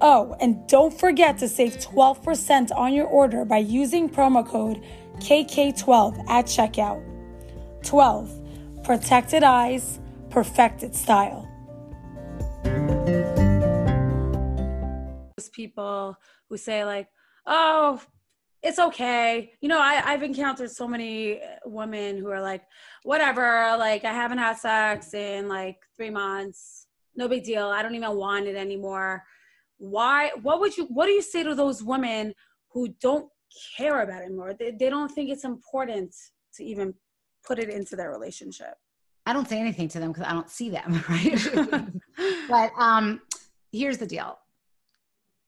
[0.02, 4.84] Oh, and don't forget to save 12% on your order by using promo code
[5.20, 7.02] KK12 at checkout.
[7.84, 8.84] 12.
[8.84, 11.43] Protected eyes, perfected style.
[15.50, 16.16] People
[16.48, 17.08] who say, like,
[17.46, 18.00] oh,
[18.62, 19.52] it's okay.
[19.60, 22.62] You know, I, I've encountered so many women who are like,
[23.02, 26.86] whatever, like, I haven't had sex in like three months.
[27.14, 27.68] No big deal.
[27.68, 29.22] I don't even want it anymore.
[29.76, 30.30] Why?
[30.42, 32.34] What would you, what do you say to those women
[32.72, 33.28] who don't
[33.76, 34.54] care about it more.
[34.54, 36.14] They, they don't think it's important
[36.56, 36.94] to even
[37.44, 38.74] put it into their relationship.
[39.26, 41.88] I don't say anything to them because I don't see them, right?
[42.48, 43.22] but um,
[43.72, 44.38] here's the deal.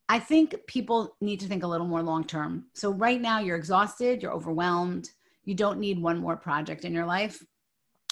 [0.09, 2.66] I think people need to think a little more long term.
[2.75, 5.11] So right now you're exhausted, you're overwhelmed,
[5.45, 7.42] you don't need one more project in your life.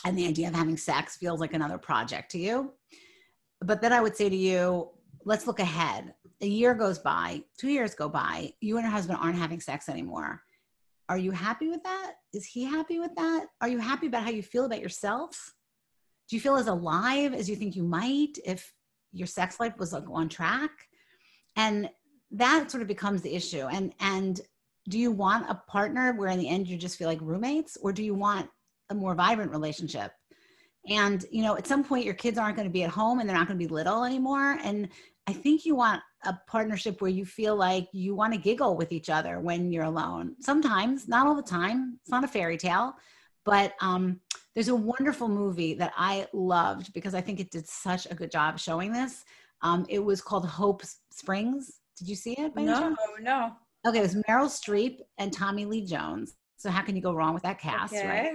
[0.04, 2.72] And the idea of having sex feels like another project to you.
[3.60, 4.90] But then I would say to you,
[5.24, 9.18] let's look ahead a year goes by, two years go by, you and your husband
[9.20, 10.42] aren't having sex anymore.
[11.08, 12.14] Are you happy with that?
[12.32, 13.46] Is he happy with that?
[13.60, 15.54] Are you happy about how you feel about yourself?
[16.28, 18.72] Do you feel as alive as you think you might if
[19.12, 20.70] your sex life was like on track?
[21.56, 21.88] And
[22.30, 23.66] that sort of becomes the issue.
[23.66, 24.40] And and
[24.88, 27.92] do you want a partner where in the end you just feel like roommates, or
[27.92, 28.48] do you want
[28.90, 30.12] a more vibrant relationship?
[30.88, 33.28] And you know, at some point your kids aren't going to be at home and
[33.28, 34.58] they're not going to be little anymore.
[34.62, 34.88] And
[35.26, 38.92] I think you want a partnership where you feel like you want to giggle with
[38.92, 40.36] each other when you're alone.
[40.40, 41.98] Sometimes, not all the time.
[42.02, 42.94] It's not a fairy tale,
[43.44, 44.20] but um,
[44.54, 48.30] there's a wonderful movie that I loved because I think it did such a good
[48.30, 49.24] job showing this.
[49.62, 50.82] Um, it was called Hope
[51.14, 51.80] Springs.
[51.96, 52.54] Did you see it?
[52.56, 53.52] no, no.
[53.86, 56.34] Okay, it was Meryl Streep and Tommy Lee Jones.
[56.56, 58.08] So how can you go wrong with that cast, okay.
[58.08, 58.32] right?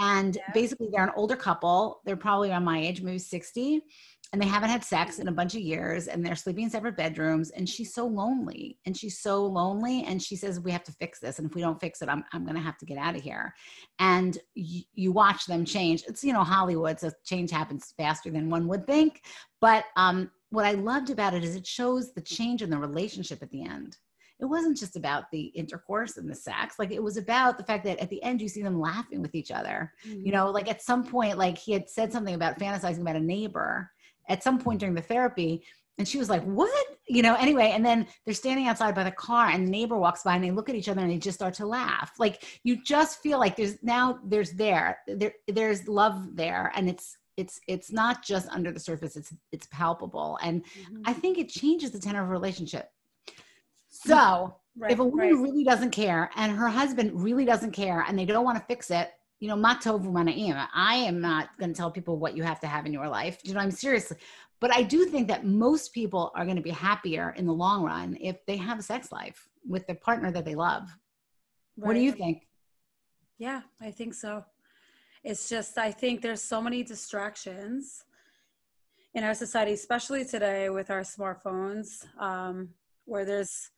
[0.00, 0.42] And yeah.
[0.52, 2.00] basically, they're an older couple.
[2.04, 3.82] They're probably around my age, maybe 60
[4.32, 6.96] and they haven't had sex in a bunch of years and they're sleeping in separate
[6.96, 10.92] bedrooms and she's so lonely and she's so lonely and she says we have to
[10.92, 12.98] fix this and if we don't fix it i'm, I'm going to have to get
[12.98, 13.54] out of here
[13.98, 18.68] and you watch them change it's you know hollywood so change happens faster than one
[18.68, 19.22] would think
[19.60, 23.42] but um, what i loved about it is it shows the change in the relationship
[23.42, 23.96] at the end.
[24.40, 27.84] It wasn't just about the intercourse and the sex like it was about the fact
[27.84, 29.92] that at the end you see them laughing with each other.
[30.06, 30.26] Mm-hmm.
[30.26, 33.20] you know like at some point like he had said something about fantasizing about a
[33.20, 33.90] neighbor
[34.28, 35.64] at some point during the therapy
[35.98, 36.86] and she was like what?
[37.08, 40.22] You know anyway and then they're standing outside by the car and the neighbor walks
[40.22, 42.12] by and they look at each other and they just start to laugh.
[42.18, 47.16] Like you just feel like there's now there's there there there's love there and it's
[47.38, 51.02] it's it's not just under the surface it's it's palpable and mm-hmm.
[51.06, 52.90] i think it changes the tenor of a relationship
[53.88, 55.42] so right, if a woman right.
[55.42, 58.90] really doesn't care and her husband really doesn't care and they don't want to fix
[58.90, 62.66] it you know, matov I am not going to tell people what you have to
[62.66, 63.38] have in your life.
[63.44, 64.16] You know, I'm seriously,
[64.60, 67.84] but I do think that most people are going to be happier in the long
[67.84, 70.88] run if they have a sex life with the partner that they love.
[71.76, 71.86] Right.
[71.86, 72.48] What do you think?
[73.38, 74.44] Yeah, I think so.
[75.24, 78.04] It's just, I think there's so many distractions
[79.14, 82.68] in our society, especially today with our smartphones, um,
[83.04, 83.70] where there's,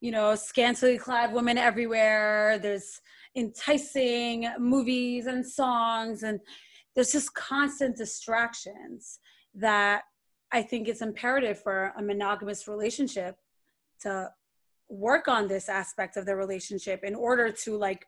[0.00, 2.58] you know, scantily clad women everywhere.
[2.58, 3.00] There's
[3.36, 6.40] enticing movies and songs and
[6.94, 9.18] there's just constant distractions
[9.54, 10.02] that
[10.52, 13.36] I think it's imperative for a monogamous relationship
[14.02, 14.30] to
[14.88, 18.06] work on this aspect of the relationship in order to like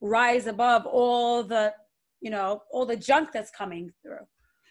[0.00, 1.72] rise above all the
[2.20, 4.26] you know, all the junk that's coming through.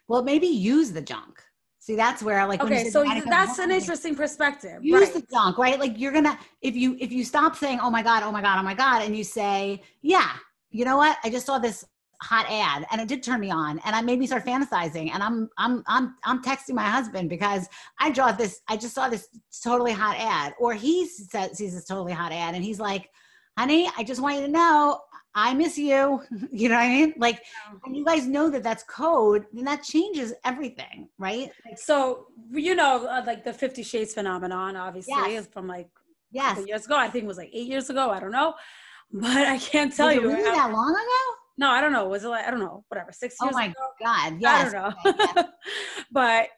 [0.08, 1.41] Well, maybe use the junk.
[1.80, 4.84] See, that's where I like okay, so that's an interesting perspective.
[4.84, 5.14] Use right.
[5.14, 5.80] the junk, right?
[5.80, 8.60] Like you're gonna if you if you stop saying, "Oh my god, oh my god,
[8.60, 10.32] oh my god," and you say, "Yeah,
[10.70, 11.18] you know what?
[11.24, 11.86] I just saw this
[12.22, 15.22] hot ad and it did turn me on and I made me start fantasizing and
[15.22, 17.68] I'm I'm I'm I'm texting my husband because
[18.00, 19.28] I draw this I just saw this
[19.64, 23.10] totally hot ad or he says sees this totally hot ad and he's like
[23.56, 25.00] honey I just want you to know
[25.38, 27.44] I miss you you know what I mean like
[27.86, 32.74] and you guys know that that's code then that changes everything right like, so you
[32.74, 35.48] know uh, like the 50 shades phenomenon obviously yes.
[35.48, 35.90] from like
[36.32, 38.56] yes years ago I think it was like 8 years ago I don't know
[39.12, 42.08] but I can't tell was you really that long ago no, I don't know.
[42.08, 43.52] Was it like I don't know, whatever, six years?
[43.52, 43.74] Oh my ago?
[44.00, 44.76] god, yes.
[44.76, 45.44] I don't know.
[46.12, 46.50] but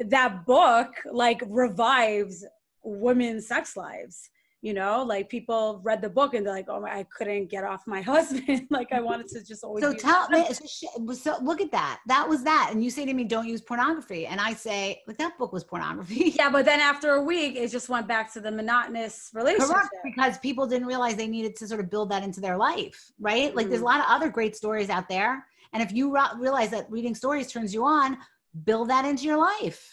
[0.00, 2.44] that book like revives
[2.82, 4.28] women's sex lives
[4.66, 7.62] you know like people read the book and they're like oh my, i couldn't get
[7.62, 8.66] off my husband.
[8.68, 12.00] Like i wanted to just always so tell me so, so look at that.
[12.08, 12.70] That was that.
[12.72, 14.26] And you say to me don't use pornography.
[14.26, 16.32] And i say like that book was pornography.
[16.36, 19.68] Yeah but then after a week it just went back to the monotonous relationship.
[19.68, 23.12] Correct, because people didn't realize they needed to sort of build that into their life
[23.20, 23.54] right?
[23.54, 23.70] Like mm-hmm.
[23.70, 25.46] there's a lot of other great stories out there.
[25.72, 26.04] And if you
[26.38, 28.18] realize that reading stories turns you on
[28.64, 29.92] build that into your life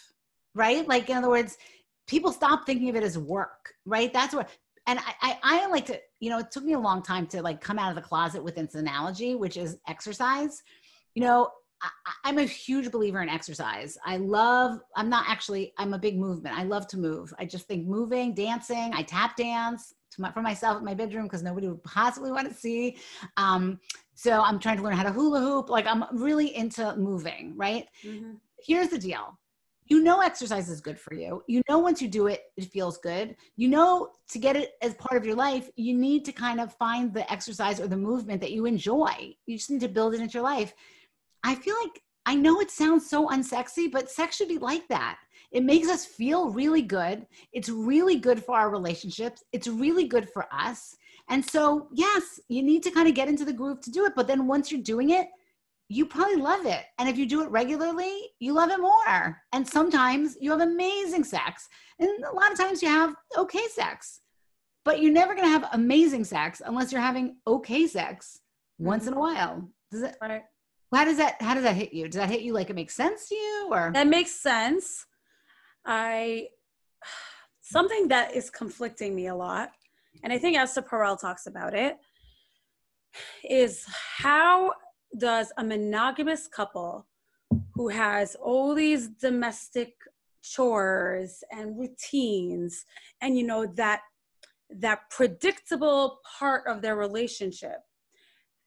[0.55, 0.88] right?
[0.88, 1.57] Like in other words
[2.07, 4.11] people stop thinking of it as work, right?
[4.11, 4.49] That's what,
[4.88, 7.41] and I, I, I, like to, you know, it took me a long time to
[7.41, 10.61] like come out of the closet with this analogy, which is exercise.
[11.15, 11.49] You know,
[12.25, 13.97] I, am a huge believer in exercise.
[14.05, 16.57] I love, I'm not actually, I'm a big movement.
[16.57, 17.34] I love to move.
[17.39, 21.25] I just think moving, dancing, I tap dance to my, for myself in my bedroom
[21.25, 22.97] because nobody would possibly want to see.
[23.38, 23.79] Um,
[24.15, 25.69] so I'm trying to learn how to hula hoop.
[25.69, 27.88] Like I'm really into moving, right?
[28.05, 28.34] Mm-hmm.
[28.65, 29.38] Here's the deal
[29.88, 31.43] you know exercise is good for you.
[31.47, 33.36] You know once you do it, it feels good.
[33.55, 36.73] You know to get it as part of your life, you need to kind of
[36.73, 39.36] find the exercise or the movement that you enjoy.
[39.45, 40.73] You just need to build it into your life.
[41.43, 45.17] I feel like I know it sounds so unsexy, but sex should be like that.
[45.51, 47.27] It makes us feel really good.
[47.51, 49.43] It's really good for our relationships.
[49.51, 50.95] It's really good for us.
[51.29, 54.13] And so, yes, you need to kind of get into the groove to do it.
[54.15, 55.27] But then once you're doing it,
[55.93, 56.85] you probably love it.
[56.97, 59.37] And if you do it regularly, you love it more.
[59.51, 61.69] And sometimes you have amazing sex.
[61.99, 64.21] And a lot of times you have okay sex.
[64.85, 68.39] But you're never going to have amazing sex unless you're having okay sex
[68.79, 69.35] once in a mm-hmm.
[69.35, 69.69] while.
[69.91, 70.43] Does it right.
[70.93, 72.07] How does that how does that hit you?
[72.07, 75.05] Does that hit you like it makes sense to you or That makes sense.
[75.85, 76.47] I
[77.61, 79.71] something that is conflicting me a lot,
[80.23, 81.97] and I think Esther Perel talks about it,
[83.43, 83.85] is
[84.17, 84.73] how
[85.18, 87.07] does a monogamous couple
[87.74, 89.93] who has all these domestic
[90.41, 92.86] chores and routines
[93.22, 94.01] and you know that
[94.70, 97.78] that predictable part of their relationship.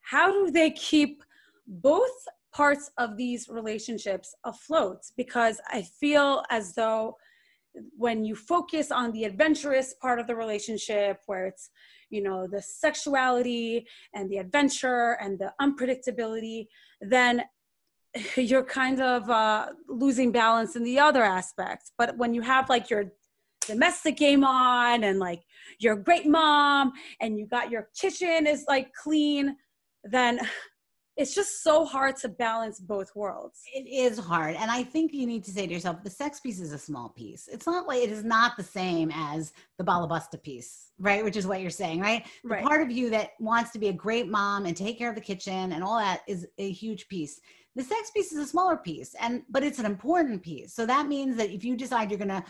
[0.00, 1.22] How do they keep
[1.66, 2.12] both
[2.54, 5.00] parts of these relationships afloat?
[5.16, 7.16] Because i feel as though
[7.96, 11.70] when you focus on the adventurous part of the relationship where it's
[12.10, 16.66] you know the sexuality and the adventure and the unpredictability
[17.00, 17.42] then
[18.36, 21.92] you're kind of uh, losing balance in the other aspects.
[21.98, 23.12] But when you have like your
[23.66, 25.42] domestic game on and like
[25.78, 29.56] you're a great mom and you got your kitchen is like clean
[30.04, 30.38] then
[31.16, 33.62] it's just so hard to balance both worlds.
[33.74, 34.54] It is hard.
[34.56, 37.08] And I think you need to say to yourself, the sex piece is a small
[37.08, 37.48] piece.
[37.50, 41.24] It's not like it is not the same as the balabusta piece, right?
[41.24, 42.26] Which is what you're saying, right?
[42.44, 42.62] right.
[42.62, 45.14] The part of you that wants to be a great mom and take care of
[45.14, 47.40] the kitchen and all that is a huge piece.
[47.76, 50.72] The sex piece is a smaller piece, and but it's an important piece.
[50.72, 52.42] So that means that if you decide you're gonna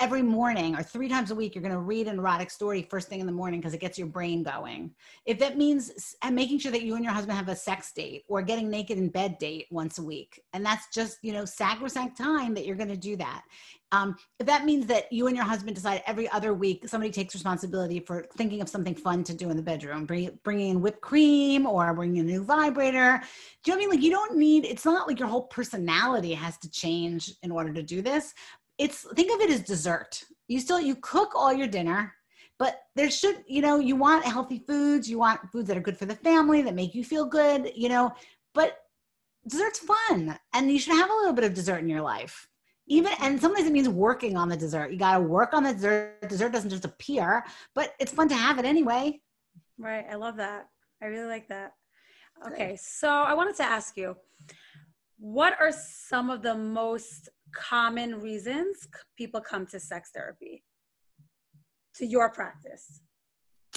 [0.00, 3.08] every morning or three times a week you're going to read an erotic story first
[3.08, 4.92] thing in the morning because it gets your brain going.
[5.26, 8.24] If that means and making sure that you and your husband have a sex date
[8.28, 12.16] or getting naked in bed date once a week and that's just you know sacrosanct
[12.16, 13.42] time that you're going to do that.
[13.90, 17.34] Um, if that means that you and your husband decide every other week somebody takes
[17.34, 21.00] responsibility for thinking of something fun to do in the bedroom bring, bringing in whipped
[21.00, 23.22] cream or bringing a new vibrator
[23.64, 23.90] do you know what i mean?
[23.90, 27.72] Like you don't need it's not like your whole personality has to change in order
[27.72, 28.34] to do this
[28.78, 30.22] it's think of it as dessert.
[30.46, 32.14] You still you cook all your dinner,
[32.58, 35.10] but there should you know you want healthy foods.
[35.10, 37.72] You want foods that are good for the family that make you feel good.
[37.74, 38.12] You know,
[38.54, 38.78] but
[39.46, 42.48] dessert's fun, and you should have a little bit of dessert in your life.
[42.86, 44.90] Even and sometimes it means working on the dessert.
[44.90, 46.28] You got to work on the dessert.
[46.28, 49.20] Dessert doesn't just appear, but it's fun to have it anyway.
[49.78, 50.06] Right.
[50.10, 50.68] I love that.
[51.02, 51.72] I really like that.
[52.46, 54.16] Okay, so I wanted to ask you,
[55.18, 60.64] what are some of the most common reasons people come to sex therapy
[61.96, 63.00] to your practice?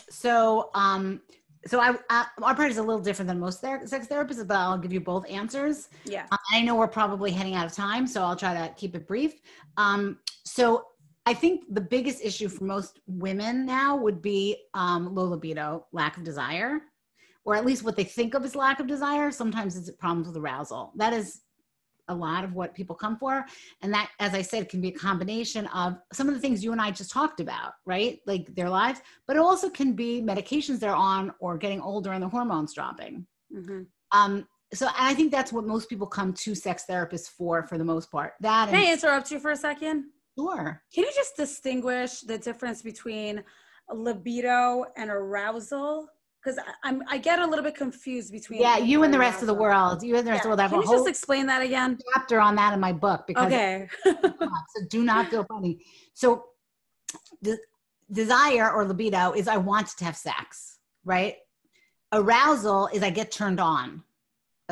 [0.10, 1.22] So, um,
[1.68, 4.58] so I, I our practice is a little different than most ther- sex therapists, but
[4.58, 5.90] I'll give you both answers.
[6.06, 6.26] Yeah.
[6.32, 9.08] Uh, I know we're probably heading out of time, so I'll try to keep it
[9.08, 9.34] brief.
[9.78, 10.86] Um, so
[11.26, 16.18] I think the biggest issue for most women now would be um, low libido, lack
[16.18, 16.82] of desire,
[17.46, 19.32] or at least what they think of as lack of desire.
[19.32, 20.94] Sometimes it's problems with arousal.
[20.96, 21.42] That is
[22.08, 23.46] a lot of what people come for.
[23.82, 26.72] And that, as I said, can be a combination of some of the things you
[26.72, 28.20] and I just talked about, right?
[28.26, 32.24] Like their lives, but it also can be medications they're on or getting older and
[32.24, 33.26] the hormones dropping.
[33.56, 33.82] Mm-hmm.
[34.12, 37.84] Um, so I think that's what most people come to sex therapists for, for the
[37.84, 38.34] most part.
[38.40, 40.06] That Can and I interrupt you for a second?
[40.38, 40.82] sure.
[40.94, 43.44] Can you just distinguish the difference between
[43.92, 46.08] libido and arousal?
[46.44, 48.62] Because I'm I get a little bit confused between.
[48.62, 50.02] Yeah, you and the rest of the world.
[50.02, 50.52] You and the rest Yeah.
[50.52, 50.60] of the world.
[50.60, 52.00] I have Can a you just explain that again?
[52.14, 53.88] chapter on that in my book because Okay.
[54.04, 55.84] so do not feel funny.
[56.14, 56.46] So
[57.42, 57.60] the
[58.12, 61.36] desire or libido is I want to have sex, right?
[62.12, 64.04] Arousal is I get turned on.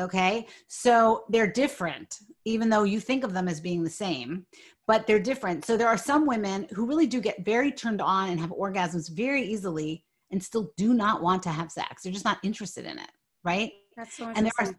[0.00, 0.46] Okay.
[0.66, 4.46] So they're different, even though you think of them as being the same,
[4.86, 5.64] but they're different.
[5.64, 9.10] So there are some women who really do get very turned on and have orgasms
[9.10, 12.02] very easily and still do not want to have sex.
[12.02, 13.10] They're just not interested in it.
[13.44, 13.72] Right.
[13.96, 14.74] That's so And there are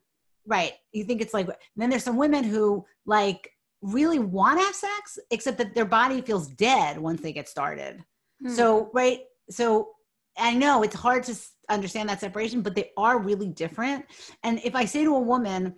[0.48, 4.76] right you think it's like then there's some women who like really want to have
[4.76, 8.04] sex except that their body feels dead once they get started
[8.42, 8.50] Hmm.
[8.50, 9.20] so right
[9.52, 9.90] so
[10.36, 11.36] i know it's hard to
[11.70, 14.04] understand that separation but they are really different
[14.44, 15.76] and if i say to a woman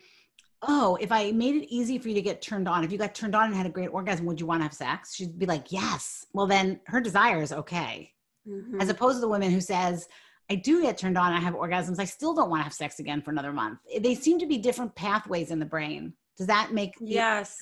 [0.61, 3.13] oh if i made it easy for you to get turned on if you got
[3.13, 5.45] turned on and had a great orgasm would you want to have sex she'd be
[5.45, 8.09] like yes well then her desire is okay
[8.47, 8.81] Mhm.
[8.81, 10.07] as opposed to the woman who says
[10.49, 12.99] i do get turned on i have orgasms i still don't want to have sex
[12.99, 16.73] again for another month they seem to be different pathways in the brain does that
[16.73, 17.57] make yes,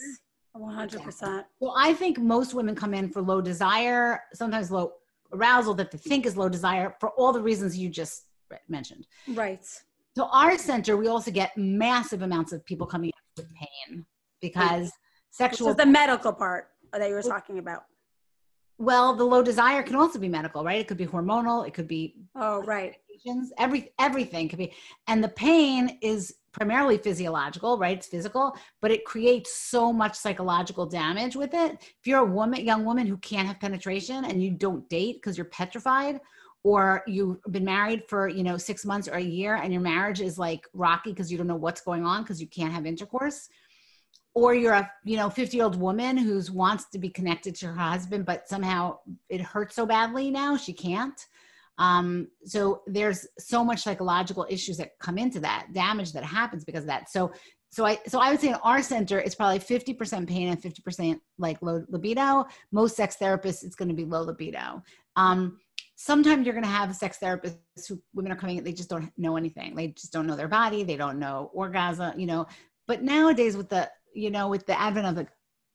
[0.53, 1.45] one hundred percent.
[1.59, 4.93] well i think most women come in for low desire sometimes low
[5.33, 8.25] arousal that they think is low desire for all the reasons you just
[8.67, 9.63] mentioned Right.
[10.15, 14.05] so our center we also get massive amounts of people coming in with pain
[14.41, 14.91] because
[15.29, 17.83] sexual is the medical part that you were talking about.
[18.81, 20.79] Well the low desire can also be medical right?
[20.79, 22.95] It could be hormonal it could be Oh, right.
[23.57, 24.73] every everything could be
[25.07, 27.97] and the pain is primarily physiological right?
[27.97, 31.77] It's physical but it creates so much psychological damage with it.
[31.81, 35.37] If you're a woman young woman who can't have penetration and you don't date because
[35.37, 36.19] you're petrified
[36.63, 40.21] or you've been married for you know six months or a year and your marriage
[40.21, 43.49] is like rocky because you don't know what's going on because you can't have intercourse
[44.33, 47.67] or you're a you know 50 year old woman who wants to be connected to
[47.67, 48.97] her husband but somehow
[49.29, 51.25] it hurts so badly now she can't.
[51.77, 56.81] Um, so there's so much psychological issues that come into that damage that happens because
[56.81, 57.09] of that.
[57.09, 57.31] So
[57.71, 61.19] so i so i would say in our center it's probably 50% pain and 50%
[61.37, 62.45] like low libido.
[62.71, 64.83] Most sex therapists it's going to be low libido.
[65.15, 65.59] Um,
[65.95, 67.57] sometimes you're going to have sex therapists
[67.87, 69.75] who women are coming in they just don't know anything.
[69.75, 70.83] They just don't know their body.
[70.83, 72.45] They don't know orgasm you know.
[72.87, 75.27] But nowadays with the you know with the advent of the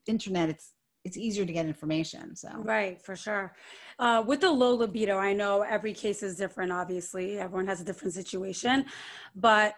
[0.06, 0.72] internet it's
[1.04, 3.54] it's easier to get information so Right, for sure.
[4.00, 7.38] Uh, with the low libido, I know every case is different, obviously.
[7.38, 8.86] Everyone has a different situation.
[9.36, 9.74] But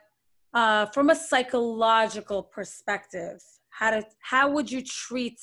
[0.54, 5.38] uh, from a psychological perspective, how, to, how would you treat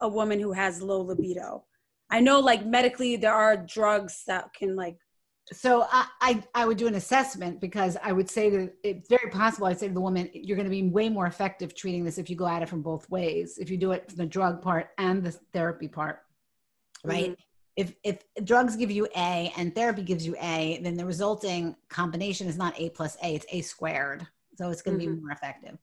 [0.00, 1.64] a woman who has low libido?
[2.10, 4.96] I know, like, medically, there are drugs that can, like,
[5.52, 9.30] so I, I I would do an assessment because I would say that it's very
[9.30, 12.18] possible I'd say to the woman you're going to be way more effective treating this
[12.18, 14.60] if you go at it from both ways if you do it from the drug
[14.62, 16.20] part and the therapy part
[17.04, 17.36] right
[17.76, 22.46] if if drugs give you A and therapy gives you A then the resulting combination
[22.48, 24.26] is not A plus A it's A squared
[24.56, 25.14] so it's going to Mhm.
[25.14, 25.78] be more effective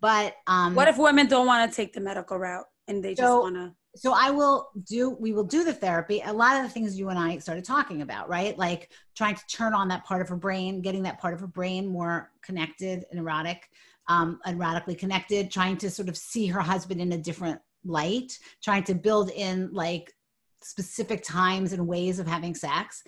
[0.00, 3.32] but um what if women don't want to take the medical route and they just
[3.32, 3.74] want to?
[3.96, 6.22] So I will do, we will do the therapy.
[6.24, 8.56] A lot of the things you and I started talking about, right?
[8.56, 11.46] Like trying to turn on that part of her brain, getting that part of her
[11.46, 13.68] brain more connected and erotic,
[14.08, 18.38] um, and radically connected, trying to sort of see her husband in a different light,
[18.62, 20.14] trying to build in like
[20.62, 23.02] specific times and ways of having sex.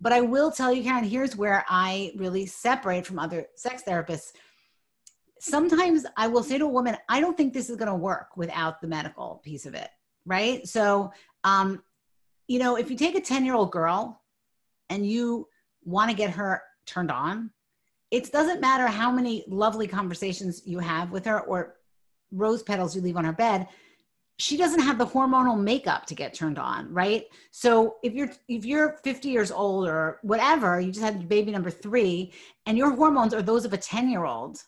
[0.00, 4.32] But I will tell you, Karen, here's where I really separate from other sex therapists
[5.42, 8.36] sometimes I will say to a woman, I don't think this is going to work
[8.36, 9.90] without the medical piece of it.
[10.24, 10.66] Right.
[10.66, 11.12] So,
[11.44, 11.82] um,
[12.46, 14.22] you know, if you take a 10 year old girl
[14.90, 15.48] and you
[15.84, 17.50] want to get her turned on,
[18.10, 21.76] it doesn't matter how many lovely conversations you have with her or
[22.30, 23.68] rose petals you leave on her bed
[24.38, 28.64] she doesn't have the hormonal makeup to get turned on right so if you're if
[28.64, 32.32] you're 50 years old or whatever you just had baby number three
[32.66, 34.58] and your hormones are those of a 10 year old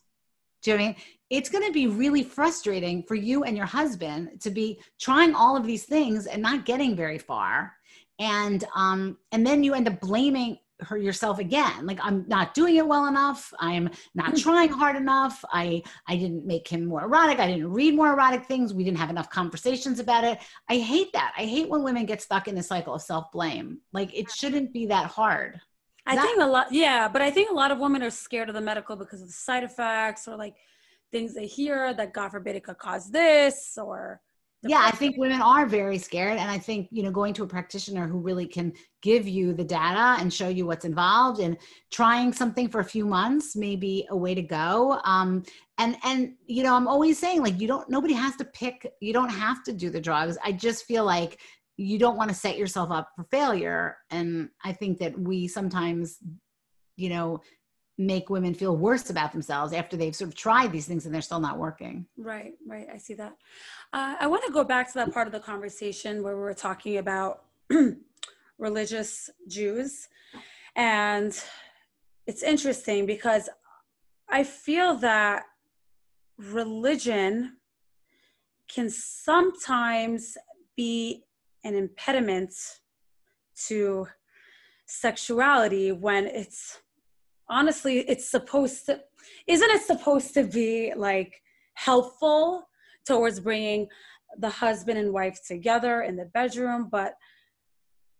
[0.65, 0.97] do you know I mean?
[1.31, 5.57] It's going to be really frustrating for you and your husband to be trying all
[5.57, 7.73] of these things and not getting very far.
[8.19, 11.87] And um, and then you end up blaming her yourself again.
[11.87, 13.53] Like i'm not doing it well enough.
[13.61, 14.37] I'm not hmm.
[14.37, 15.45] trying hard enough.
[15.51, 17.39] I i didn't make him more erotic.
[17.39, 18.75] I didn't read more erotic things.
[18.75, 20.39] We didn't have enough conversations about it.
[20.69, 21.33] I hate that.
[21.37, 23.79] I hate when women get stuck in the cycle of self-blame.
[23.93, 25.61] Like it shouldn't be that hard
[26.07, 28.55] I think a lot, yeah, but I think a lot of women are scared of
[28.55, 30.55] the medical because of the side effects or like
[31.11, 34.21] things they hear that God forbid it could cause this or.
[34.67, 36.39] Yeah, I think women are very scared.
[36.39, 39.63] And I think, you know, going to a practitioner who really can give you the
[39.63, 41.59] data and show you what's involved and
[41.91, 45.01] trying something for a few months may be a way to go.
[45.05, 45.43] Um,
[45.77, 49.13] and, and, you know, I'm always saying like, you don't, nobody has to pick, you
[49.13, 50.39] don't have to do the drugs.
[50.43, 51.41] I just feel like
[51.77, 53.99] you don't want to set yourself up for failure.
[54.11, 56.18] And i think that we sometimes
[56.97, 57.41] you know
[57.97, 61.22] make women feel worse about themselves after they've sort of tried these things and they're
[61.22, 62.07] still not working.
[62.16, 62.87] Right right.
[62.93, 63.37] I see that.
[63.93, 66.55] Uh, i want to go back to that part of the conversation where we were
[66.55, 67.45] talking about
[68.59, 70.09] religious jews.
[70.77, 71.33] And
[72.27, 73.49] it's interesting because
[74.29, 75.45] i feel that
[76.39, 77.57] religion
[78.68, 80.37] can sometimes
[80.77, 81.25] be
[81.65, 82.55] an impediment
[83.67, 84.07] to
[84.87, 86.81] sexuality when it's
[87.49, 89.01] honestly it's supposed to
[89.47, 91.41] isn't it supposed to be like
[91.75, 92.69] helpful
[93.07, 93.87] towards bringing
[94.39, 96.89] the husband and wife together in the bedroom?
[96.91, 97.15] But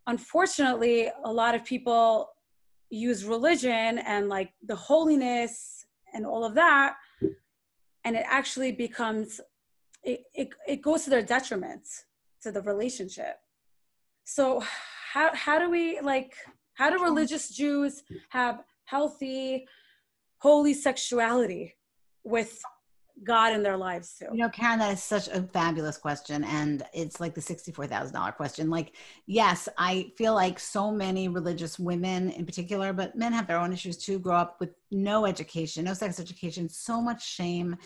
[0.07, 2.30] unfortunately a lot of people
[2.90, 6.97] use religion and like the holiness and all of that
[8.05, 9.40] and it actually becomes
[10.03, 11.86] it, it, it goes to their detriment
[12.45, 13.36] to the relationship.
[14.24, 14.62] So
[15.12, 16.34] how how do we like
[16.74, 19.66] how do religious Jews have healthy
[20.38, 21.74] holy sexuality
[22.22, 22.62] with
[23.22, 24.26] God in their lives too?
[24.32, 26.42] You know, Karen, that is such a fabulous question.
[26.44, 28.70] And it's like the $64,000 question.
[28.70, 28.96] Like,
[29.26, 33.72] yes, I feel like so many religious women in particular, but men have their own
[33.72, 37.76] issues too, grow up with no education, no sex education, so much shame.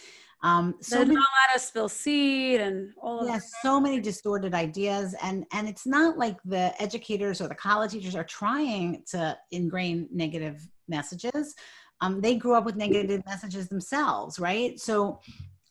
[0.42, 4.54] Um, so many, not let us spill seed and all of yeah, so many distorted
[4.54, 9.36] ideas, and and it's not like the educators or the college teachers are trying to
[9.50, 11.56] ingrain negative messages.
[12.00, 14.78] Um, they grew up with negative messages themselves, right?
[14.78, 15.20] So,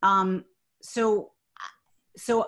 [0.03, 0.45] um,
[0.81, 1.31] so,
[2.15, 2.47] so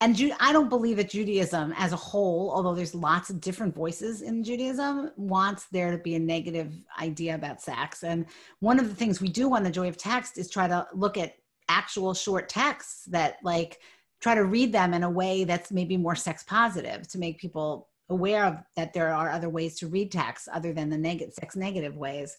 [0.00, 3.74] and Ju- I don't believe that Judaism as a whole, although there's lots of different
[3.74, 8.04] voices in Judaism, wants there to be a negative idea about sex.
[8.04, 8.26] And
[8.60, 11.16] one of the things we do on the Joy of Text is try to look
[11.16, 11.36] at
[11.68, 13.78] actual short texts that like
[14.20, 17.88] try to read them in a way that's maybe more sex positive to make people
[18.08, 21.56] aware of that there are other ways to read text other than the negative sex
[21.56, 22.36] negative ways.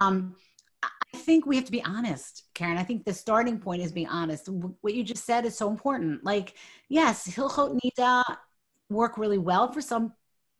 [0.00, 0.36] Um,
[0.82, 2.76] I think we have to be honest, Karen.
[2.76, 4.48] I think the starting point is being honest.
[4.48, 6.24] What you just said is so important.
[6.24, 6.54] Like,
[6.88, 8.22] yes, Hilchot Nida
[8.90, 10.12] work really well for some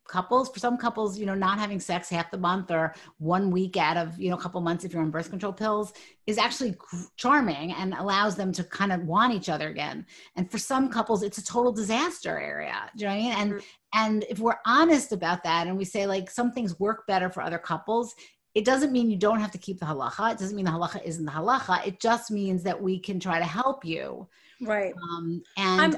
[0.09, 0.49] couples.
[0.49, 3.95] For some couples, you know, not having sex half the month or one week out
[3.95, 5.93] of, you know, a couple months if you're on birth control pills
[6.27, 6.75] is actually
[7.15, 10.05] charming and allows them to kind of want each other again.
[10.35, 12.89] And for some couples, it's a total disaster area.
[12.97, 13.33] Do you know what I mean?
[13.37, 13.99] And mm-hmm.
[14.01, 17.41] and if we're honest about that and we say like some things work better for
[17.41, 18.15] other couples,
[18.55, 20.33] it doesn't mean you don't have to keep the halacha.
[20.33, 21.85] It doesn't mean the halacha isn't the halacha.
[21.87, 24.27] It just means that we can try to help you.
[24.61, 24.93] Right.
[25.01, 25.93] Um, and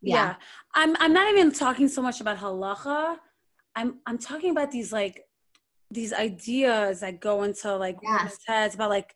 [0.00, 0.14] yeah.
[0.14, 0.34] yeah.
[0.74, 3.18] I'm I'm not even talking so much about halacha.
[3.76, 5.26] I'm I'm talking about these like
[5.90, 8.38] these ideas that go into like yes.
[8.46, 9.14] heads about like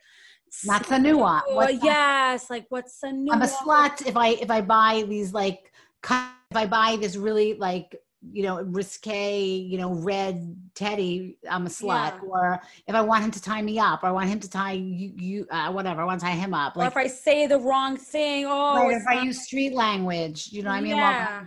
[0.64, 1.42] not tsanua.
[1.48, 3.32] What's yes, like what's tsanua?
[3.32, 5.72] I'm a slut if I if I buy these like
[6.04, 7.96] if I buy this really like
[8.32, 12.14] you know, risque, you know, red teddy, I'm a slut.
[12.14, 12.20] Yeah.
[12.22, 14.72] Or if I want him to tie me up, or I want him to tie
[14.72, 16.76] you, you uh, whatever, I want to tie him up.
[16.76, 20.48] Like, or if I say the wrong thing, oh, right, if I use street language,
[20.50, 21.44] you know, what I mean, yeah.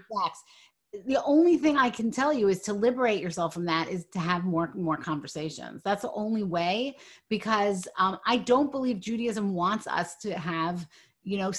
[1.06, 4.20] The only thing I can tell you is to liberate yourself from that is to
[4.20, 5.82] have more more conversations.
[5.84, 6.98] That's the only way
[7.30, 10.88] because um, I don't believe Judaism wants us to have,
[11.24, 11.52] you know,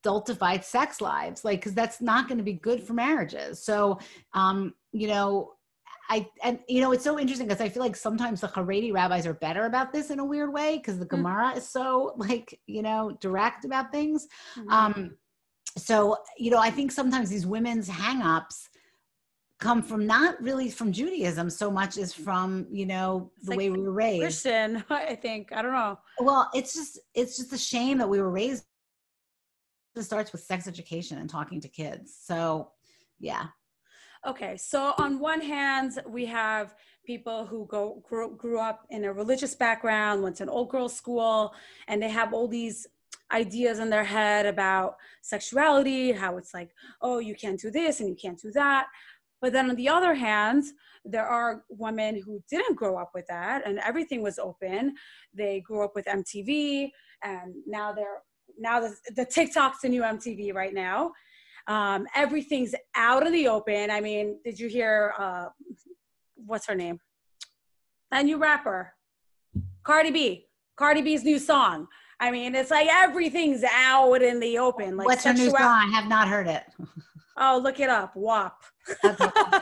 [0.00, 3.98] stultified sex lives like because that's not going to be good for marriages so
[4.32, 5.54] um you know
[6.08, 9.26] I and you know it's so interesting because I feel like sometimes the Haredi rabbis
[9.26, 11.16] are better about this in a weird way because the mm-hmm.
[11.16, 14.26] Gemara is so like you know direct about things.
[14.56, 14.70] Mm-hmm.
[14.70, 15.16] Um,
[15.78, 18.68] so you know I think sometimes these women's hangups
[19.58, 23.70] come from not really from Judaism so much as from you know the like way
[23.70, 24.22] we were raised.
[24.22, 25.98] Christian, I think I don't know.
[26.20, 28.64] Well, it's just it's just a shame that we were raised
[29.98, 32.16] it starts with sex education and talking to kids.
[32.20, 32.70] So,
[33.18, 33.46] yeah.
[34.26, 36.74] Okay, so on one hand, we have
[37.04, 40.94] people who go grew, grew up in a religious background, went to an old girls
[40.94, 41.54] school,
[41.86, 42.86] and they have all these
[43.32, 46.70] ideas in their head about sexuality, how it's like,
[47.02, 48.86] oh, you can't do this and you can't do that.
[49.40, 50.64] But then on the other hand,
[51.04, 54.94] there are women who didn't grow up with that and everything was open.
[55.32, 56.90] They grew up with MTV
[57.22, 58.22] and now they're
[58.58, 61.12] now the, the TikTok's the new MTV right now.
[61.68, 63.90] Um, everything's out in the open.
[63.90, 65.46] I mean, did you hear uh,
[66.34, 66.98] what's her name?
[68.10, 68.94] That new rapper,
[69.84, 70.46] Cardi B.
[70.76, 71.86] Cardi B's new song.
[72.20, 74.96] I mean, it's like everything's out in the open.
[74.96, 75.60] Like what's her new song?
[75.60, 76.64] I have not heard it.
[77.40, 78.16] Oh, look it up.
[78.16, 78.60] WAP.
[79.04, 79.14] okay.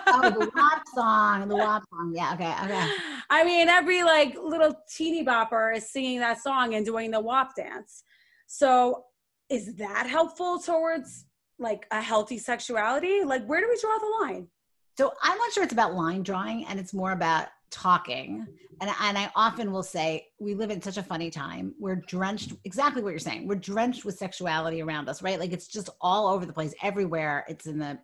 [0.07, 1.48] Oh, the WAP song.
[1.48, 2.12] The WAP song.
[2.14, 2.32] Yeah.
[2.32, 2.54] Okay.
[2.64, 2.88] Okay.
[3.28, 7.54] I mean, every like little teeny bopper is singing that song and doing the WAP
[7.54, 8.02] dance.
[8.46, 9.04] So,
[9.50, 11.26] is that helpful towards
[11.59, 13.24] like a healthy sexuality?
[13.24, 14.48] Like, where do we draw the line?
[14.96, 18.47] So, I'm not sure it's about line drawing, and it's more about talking.
[18.81, 21.74] And, and i often will say we live in such a funny time.
[21.79, 23.47] We're drenched exactly what you're saying.
[23.47, 25.39] We're drenched with sexuality around us right?
[25.39, 27.45] Like it's just all over the place everywhere.
[27.49, 27.99] It's in the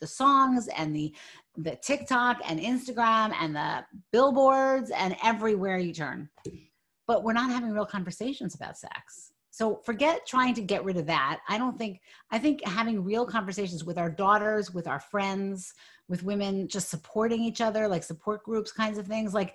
[0.00, 1.14] the songs and the
[1.56, 6.28] the tiktok and instagram and the billboards and everywhere you turn.
[7.06, 9.32] But we're not having real conversations about sex.
[9.50, 11.40] So forget trying to get rid of that.
[11.48, 12.00] I don't think
[12.30, 15.72] i think having real conversations with our daughters with our friends
[16.08, 19.54] with women just supporting each other, like support groups kinds of things, like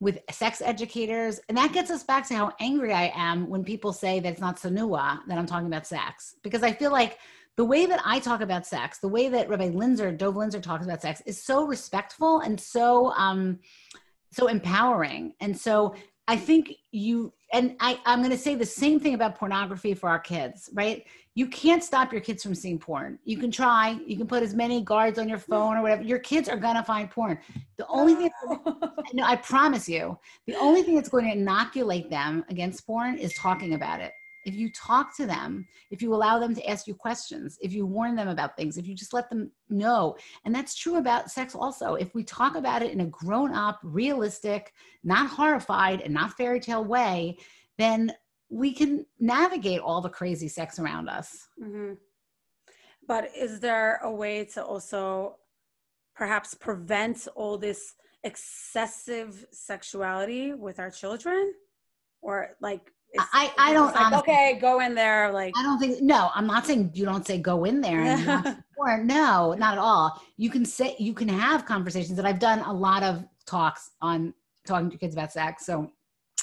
[0.00, 1.40] with sex educators.
[1.48, 4.40] And that gets us back to how angry I am when people say that it's
[4.40, 6.36] not tsanua that I'm talking about sex.
[6.42, 7.18] Because I feel like
[7.56, 10.86] the way that I talk about sex, the way that Rabbi Linzer, Dov Linzer talks
[10.86, 13.58] about sex is so respectful and so um
[14.32, 15.34] so empowering.
[15.40, 15.94] And so
[16.30, 20.08] I think you and I, I'm going to say the same thing about pornography for
[20.08, 21.04] our kids, right?
[21.34, 23.18] You can't stop your kids from seeing porn.
[23.24, 26.04] You can try, you can put as many guards on your phone or whatever.
[26.04, 27.40] Your kids are going to find porn.
[27.78, 28.30] The only thing,
[29.12, 30.16] no, I promise you,
[30.46, 34.12] the only thing that's going to inoculate them against porn is talking about it
[34.44, 37.86] if you talk to them, if you allow them to ask you questions, if you
[37.86, 40.16] warn them about things, if you just let them know.
[40.44, 41.94] And that's true about sex also.
[41.94, 44.72] If we talk about it in a grown up, realistic,
[45.04, 47.38] not horrified, and not fairy tale way,
[47.78, 48.12] then
[48.48, 51.48] we can navigate all the crazy sex around us.
[51.62, 51.94] Mm-hmm.
[53.06, 55.36] But is there a way to also
[56.14, 61.54] perhaps prevent all this excessive sexuality with our children?
[62.22, 66.00] Or like I, I don't like, honestly, okay go in there like I don't think
[66.00, 69.78] no I'm not saying you don't say go in there and or no not at
[69.78, 70.22] all.
[70.36, 74.32] You can say you can have conversations that I've done a lot of talks on
[74.66, 75.90] talking to kids about sex so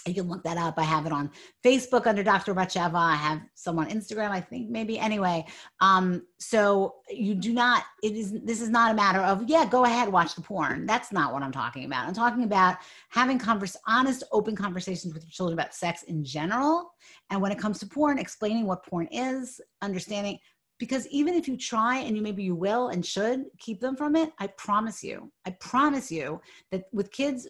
[0.07, 0.75] you can look that up.
[0.77, 1.29] I have it on
[1.63, 2.53] Facebook under Dr.
[2.53, 2.95] Batsheva.
[2.95, 4.99] I have some on Instagram, I think maybe.
[4.99, 5.45] Anyway,
[5.81, 7.83] um, so you do not.
[8.03, 8.33] It is.
[8.43, 10.85] This is not a matter of yeah, go ahead, watch the porn.
[10.85, 12.07] That's not what I'm talking about.
[12.07, 12.77] I'm talking about
[13.09, 16.93] having converse, honest, open conversations with your children about sex in general,
[17.29, 20.39] and when it comes to porn, explaining what porn is, understanding.
[20.79, 24.15] Because even if you try and you maybe you will and should keep them from
[24.15, 26.39] it, I promise you, I promise you
[26.71, 27.47] that with kids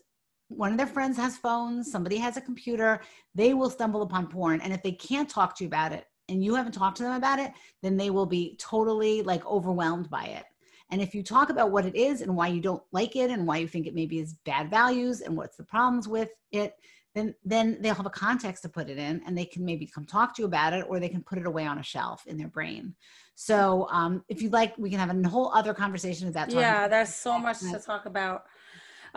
[0.49, 3.01] one of their friends has phones, somebody has a computer,
[3.35, 4.61] they will stumble upon porn.
[4.61, 7.15] And if they can't talk to you about it and you haven't talked to them
[7.15, 10.45] about it, then they will be totally like overwhelmed by it.
[10.89, 13.45] And if you talk about what it is and why you don't like it and
[13.45, 16.75] why you think it maybe is bad values and what's the problems with it,
[17.13, 20.05] then then they'll have a context to put it in and they can maybe come
[20.05, 22.37] talk to you about it or they can put it away on a shelf in
[22.37, 22.95] their brain.
[23.35, 26.55] So um, if you'd like, we can have a whole other conversation about that.
[26.55, 28.45] Yeah, there's so much to talk about.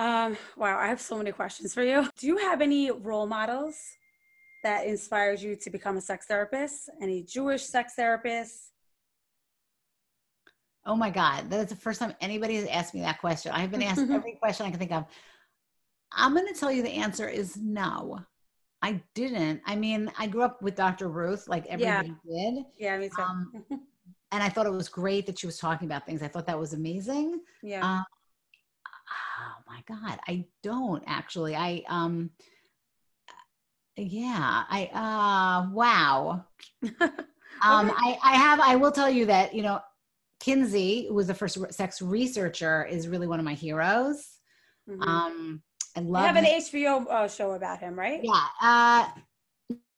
[0.00, 2.08] Um, wow, I have so many questions for you.
[2.18, 3.76] Do you have any role models
[4.64, 6.88] that inspired you to become a sex therapist?
[7.02, 8.68] Any Jewish sex therapists?
[10.86, 13.52] Oh my God, that's the first time anybody has asked me that question.
[13.52, 15.04] I've been asked every question I can think of.
[16.12, 18.20] I'm going to tell you the answer is no.
[18.80, 19.60] I didn't.
[19.66, 21.08] I mean, I grew up with Dr.
[21.08, 22.50] Ruth, like everybody yeah.
[22.50, 22.64] did.
[22.78, 23.20] Yeah, me too.
[23.20, 23.52] Um,
[24.32, 26.22] and I thought it was great that she was talking about things.
[26.22, 27.42] I thought that was amazing.
[27.62, 27.84] Yeah.
[27.84, 28.04] Um,
[29.88, 32.30] my god i don't actually i um
[33.96, 36.44] yeah i uh wow
[37.00, 37.12] um
[37.62, 39.80] i i have i will tell you that you know
[40.40, 44.38] kinsey who was the first sex researcher is really one of my heroes
[44.88, 45.02] mm-hmm.
[45.02, 45.62] um
[45.96, 49.08] i love you have an hbo uh, show about him right yeah uh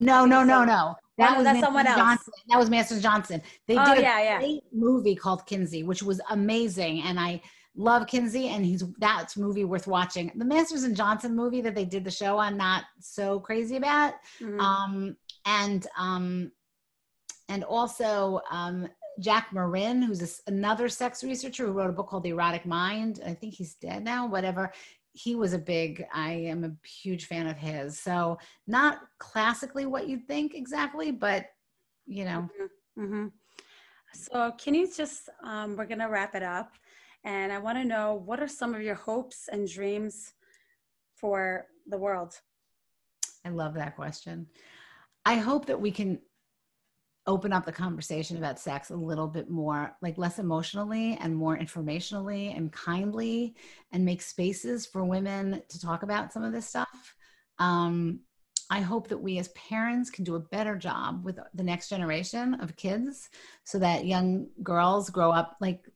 [0.01, 1.99] no no no no that was that's someone else.
[1.99, 2.33] Johnson.
[2.49, 3.43] That was Master Johnson.
[3.69, 7.43] They oh, did a yeah, great movie called Kinsey, which was amazing, and I
[7.75, 10.31] love Kinsey, and he's that's movie worth watching.
[10.35, 14.15] The Masters and Johnson movie that they did the show on, not so crazy about.
[14.41, 14.61] Mm-hmm.
[14.61, 15.17] Um,
[15.47, 16.53] and um,
[17.49, 18.89] and also um,
[19.21, 23.21] Jack Morin, who's a, another sex researcher who wrote a book called The Erotic Mind.
[23.27, 24.27] I think he's dead now.
[24.27, 24.73] Whatever.
[25.15, 26.05] He was a big.
[26.13, 27.99] I am a huge fan of his.
[27.99, 31.47] So not classically what you'd think exactly, but
[32.07, 32.49] you know.
[32.97, 33.05] Mm-hmm.
[33.05, 33.27] Mm-hmm.
[34.15, 35.29] So can you just?
[35.43, 36.73] Um, we're gonna wrap it up
[37.25, 40.33] And I want to know what are some of your hopes and dreams
[41.15, 42.35] for the world?
[43.45, 44.47] I love that question.
[45.25, 46.21] I hope that we can
[47.27, 51.57] open up the conversation about sex a little bit more, like less emotionally and more
[51.57, 53.55] informationally and kindly,
[53.93, 57.15] and make spaces for women to talk about some of this stuff.
[57.59, 58.21] Um,
[58.71, 62.55] I hope that we as parents can do a better job with the next generation
[62.55, 63.29] of kids
[63.65, 65.89] so that young girls grow up like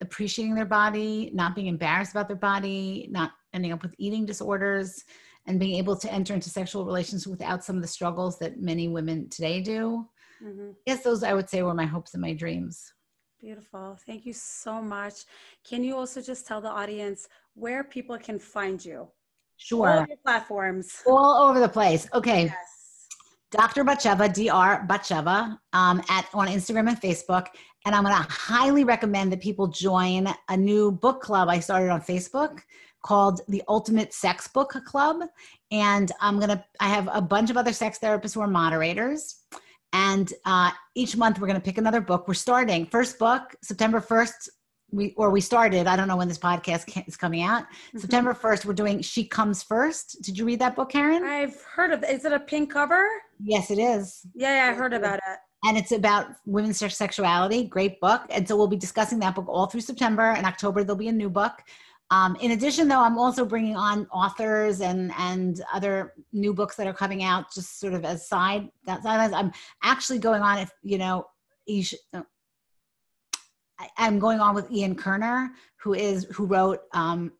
[0.00, 5.04] appreciating their body, not being embarrassed about their body, not ending up with eating disorders,
[5.46, 8.88] and being able to enter into sexual relations without some of the struggles that many
[8.88, 10.06] women today do.
[10.42, 10.70] Mm-hmm.
[10.86, 12.92] Yes, those I would say were my hopes and my dreams.
[13.40, 13.96] Beautiful.
[14.06, 15.24] Thank you so much.
[15.68, 19.08] Can you also just tell the audience where people can find you?
[19.56, 19.88] Sure.
[19.88, 21.02] All platforms.
[21.06, 22.08] All over the place.
[22.12, 22.44] Okay.
[22.44, 22.75] Yes.
[23.56, 23.84] Dr.
[23.84, 24.86] Batsheva, Dr.
[24.86, 27.46] Batsheva, um, at on Instagram and Facebook.
[27.86, 31.90] And I'm going to highly recommend that people join a new book club I started
[31.90, 32.60] on Facebook
[33.02, 35.22] called the Ultimate Sex Book Club.
[35.70, 39.42] And I'm going to, I have a bunch of other sex therapists who are moderators.
[39.92, 42.26] And uh, each month we're going to pick another book.
[42.26, 44.48] We're starting first book September 1st.
[44.92, 45.88] We or we started.
[45.88, 47.64] I don't know when this podcast is coming out.
[47.64, 47.98] Mm-hmm.
[47.98, 48.66] September 1st.
[48.66, 50.22] We're doing She Comes First.
[50.22, 51.24] Did you read that book, Karen?
[51.24, 52.04] I've heard of.
[52.04, 53.04] Is it a pink cover?
[53.42, 54.26] Yes, it is.
[54.34, 57.64] Yeah, yeah I heard about it and it's about women's sexuality.
[57.64, 58.22] Great book.
[58.30, 60.34] And so we'll be discussing that book all through September.
[60.38, 61.52] In October, there'll be a new book.
[62.10, 66.86] Um, in addition, though, I'm also bringing on authors and and other new books that
[66.86, 68.68] are coming out, just sort of as side.
[68.84, 69.50] That I'm
[69.82, 70.58] actually going on.
[70.58, 71.26] If you know,
[71.66, 71.82] you
[72.14, 72.22] uh,
[73.98, 76.82] I'm going on with Ian Kerner, who is who wrote.
[76.92, 77.32] Um,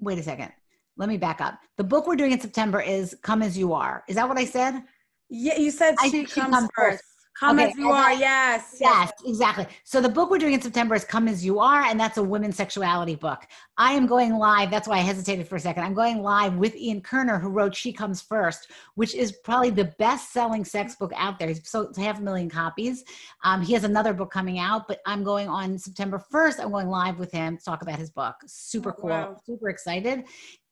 [0.00, 0.52] wait a second.
[0.96, 1.60] Let me back up.
[1.76, 4.46] The book we're doing in September is "Come as You Are." Is that what I
[4.46, 4.82] said?
[5.30, 6.98] Yeah, you said she, she comes, comes first.
[6.98, 7.04] first.
[7.38, 8.80] Come okay, as you are, yes, yes.
[8.80, 9.66] Yes, exactly.
[9.84, 12.22] So the book we're doing in September is Come As You Are, and that's a
[12.22, 13.46] women's sexuality book.
[13.76, 14.72] I am going live.
[14.72, 15.84] That's why I hesitated for a second.
[15.84, 19.94] I'm going live with Ian Kerner, who wrote She Comes First, which is probably the
[20.00, 21.46] best selling sex book out there.
[21.46, 23.04] He's sold half a million copies.
[23.44, 26.58] Um, he has another book coming out, but I'm going on September 1st.
[26.58, 28.34] I'm going live with him to talk about his book.
[28.46, 29.10] Super oh, cool.
[29.10, 29.36] Wow.
[29.46, 30.24] Super excited.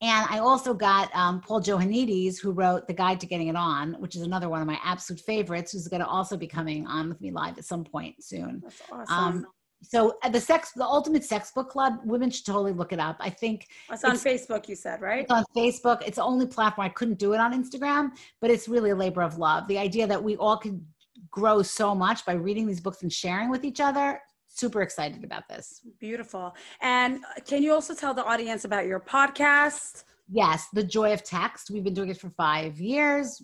[0.02, 3.94] And I also got um, Paul Joannides, who wrote The Guide to Getting It On,
[3.94, 7.08] which is another one of my absolute favorites, who's going to also be coming on
[7.08, 8.60] with me live at some point soon.
[8.62, 9.06] That's awesome.
[9.14, 9.46] Um,
[9.82, 13.16] so uh, the sex, the Ultimate Sex Book Club, women should totally look it up.
[13.20, 14.68] I think it's on it's, Facebook.
[14.68, 15.22] You said right?
[15.22, 16.02] It's on Facebook.
[16.06, 19.22] It's the only platform I couldn't do it on Instagram, but it's really a labor
[19.22, 19.66] of love.
[19.68, 20.84] The idea that we all could
[21.30, 24.20] grow so much by reading these books and sharing with each other
[24.56, 25.82] super excited about this.
[25.98, 26.54] Beautiful.
[26.80, 30.04] And can you also tell the audience about your podcast?
[30.28, 31.70] Yes, The Joy of Text.
[31.70, 33.42] We've been doing it for five years,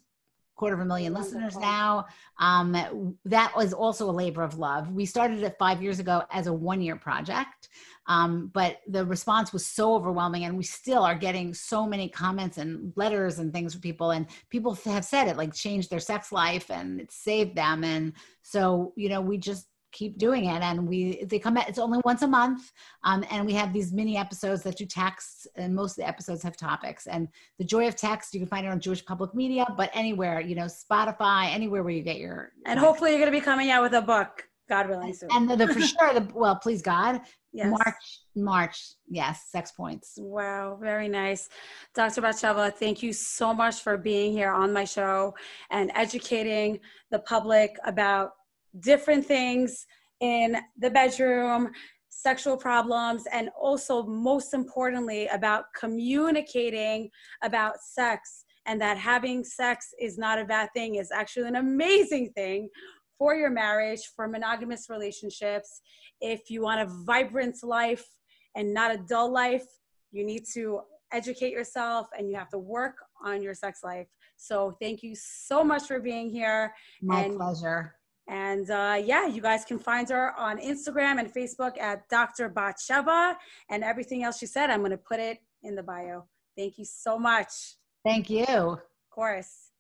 [0.57, 2.07] quarter of a million listeners now.
[2.39, 4.91] Um, that was also a labor of love.
[4.93, 7.69] We started it five years ago as a one year project,
[8.07, 12.59] um, but the response was so overwhelming, and we still are getting so many comments
[12.59, 14.11] and letters and things from people.
[14.11, 17.85] And people have said it like changed their sex life and it saved them.
[17.85, 20.63] And so, you know, we just keep doing it.
[20.63, 22.73] And we they come it's only once a month
[23.05, 26.43] um, and we have these mini episodes that do texts and most of the episodes
[26.43, 27.07] have topics.
[27.07, 27.29] And
[27.59, 30.55] the joy of text you can find it on jewish public media but anywhere you
[30.55, 33.83] know spotify anywhere where you get your and hopefully you're going to be coming out
[33.83, 35.29] with a book god willing soon.
[35.33, 37.21] and the, the for sure the well please god.
[37.55, 37.71] Yes.
[37.71, 40.15] march march yes sex points.
[40.17, 41.51] Wow very nice.
[41.95, 45.35] Dr batsheva thank you so much for being here on my show
[45.71, 46.81] and educating
[47.11, 48.31] the public about
[48.81, 49.87] different things
[50.21, 51.71] in the bedroom,
[52.09, 57.11] sexual problems, and also, most importantly, about communicating
[57.43, 62.31] about sex and that having sex is not a bad thing, is actually an amazing
[62.37, 62.69] thing
[63.19, 65.81] for your marriage, for monogamous relationships.
[66.21, 68.05] If you want a vibrant life
[68.55, 69.67] and not a dull life,
[70.13, 72.95] you need to educate yourself and you have to work
[73.25, 74.07] on your sex life.
[74.37, 76.75] So, thank you so much for being here.
[77.01, 77.95] My and pleasure.
[78.29, 82.51] And uh, yeah, you guys can find her on Instagram and Facebook at Dr.
[82.51, 83.37] Batsheva.
[83.69, 86.27] And everything else she said, I'm going to put it in the bio.
[86.57, 87.77] Thank you so much.
[88.05, 88.45] Thank you.
[88.45, 89.71] Of course.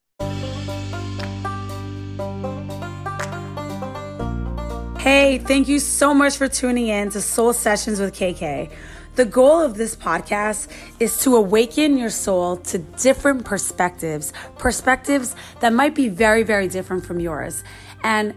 [5.02, 8.70] Hey, thank you so much for tuning in to Soul Sessions with KK.
[9.14, 10.68] The goal of this podcast
[10.98, 17.04] is to awaken your soul to different perspectives, perspectives that might be very, very different
[17.04, 17.62] from yours.
[18.02, 18.34] And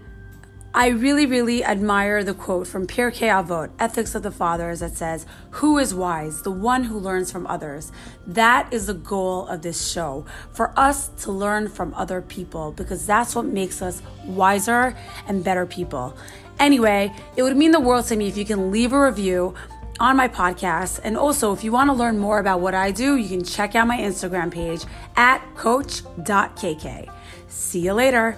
[0.77, 5.25] I really, really admire the quote from Pirkei Avot, Ethics of the Fathers, that says,
[5.51, 6.41] Who is wise?
[6.41, 7.93] The one who learns from others.
[8.27, 13.05] That is the goal of this show, for us to learn from other people, because
[13.05, 14.97] that's what makes us wiser
[15.27, 16.17] and better people.
[16.59, 19.53] Anyway, it would mean the world to me if you can leave a review
[20.01, 20.99] on my podcast.
[21.05, 23.75] And also, if you want to learn more about what I do, you can check
[23.75, 24.83] out my Instagram page
[25.15, 27.09] at coach.kk.
[27.47, 28.37] See you later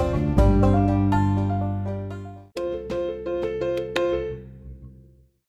[0.00, 0.49] you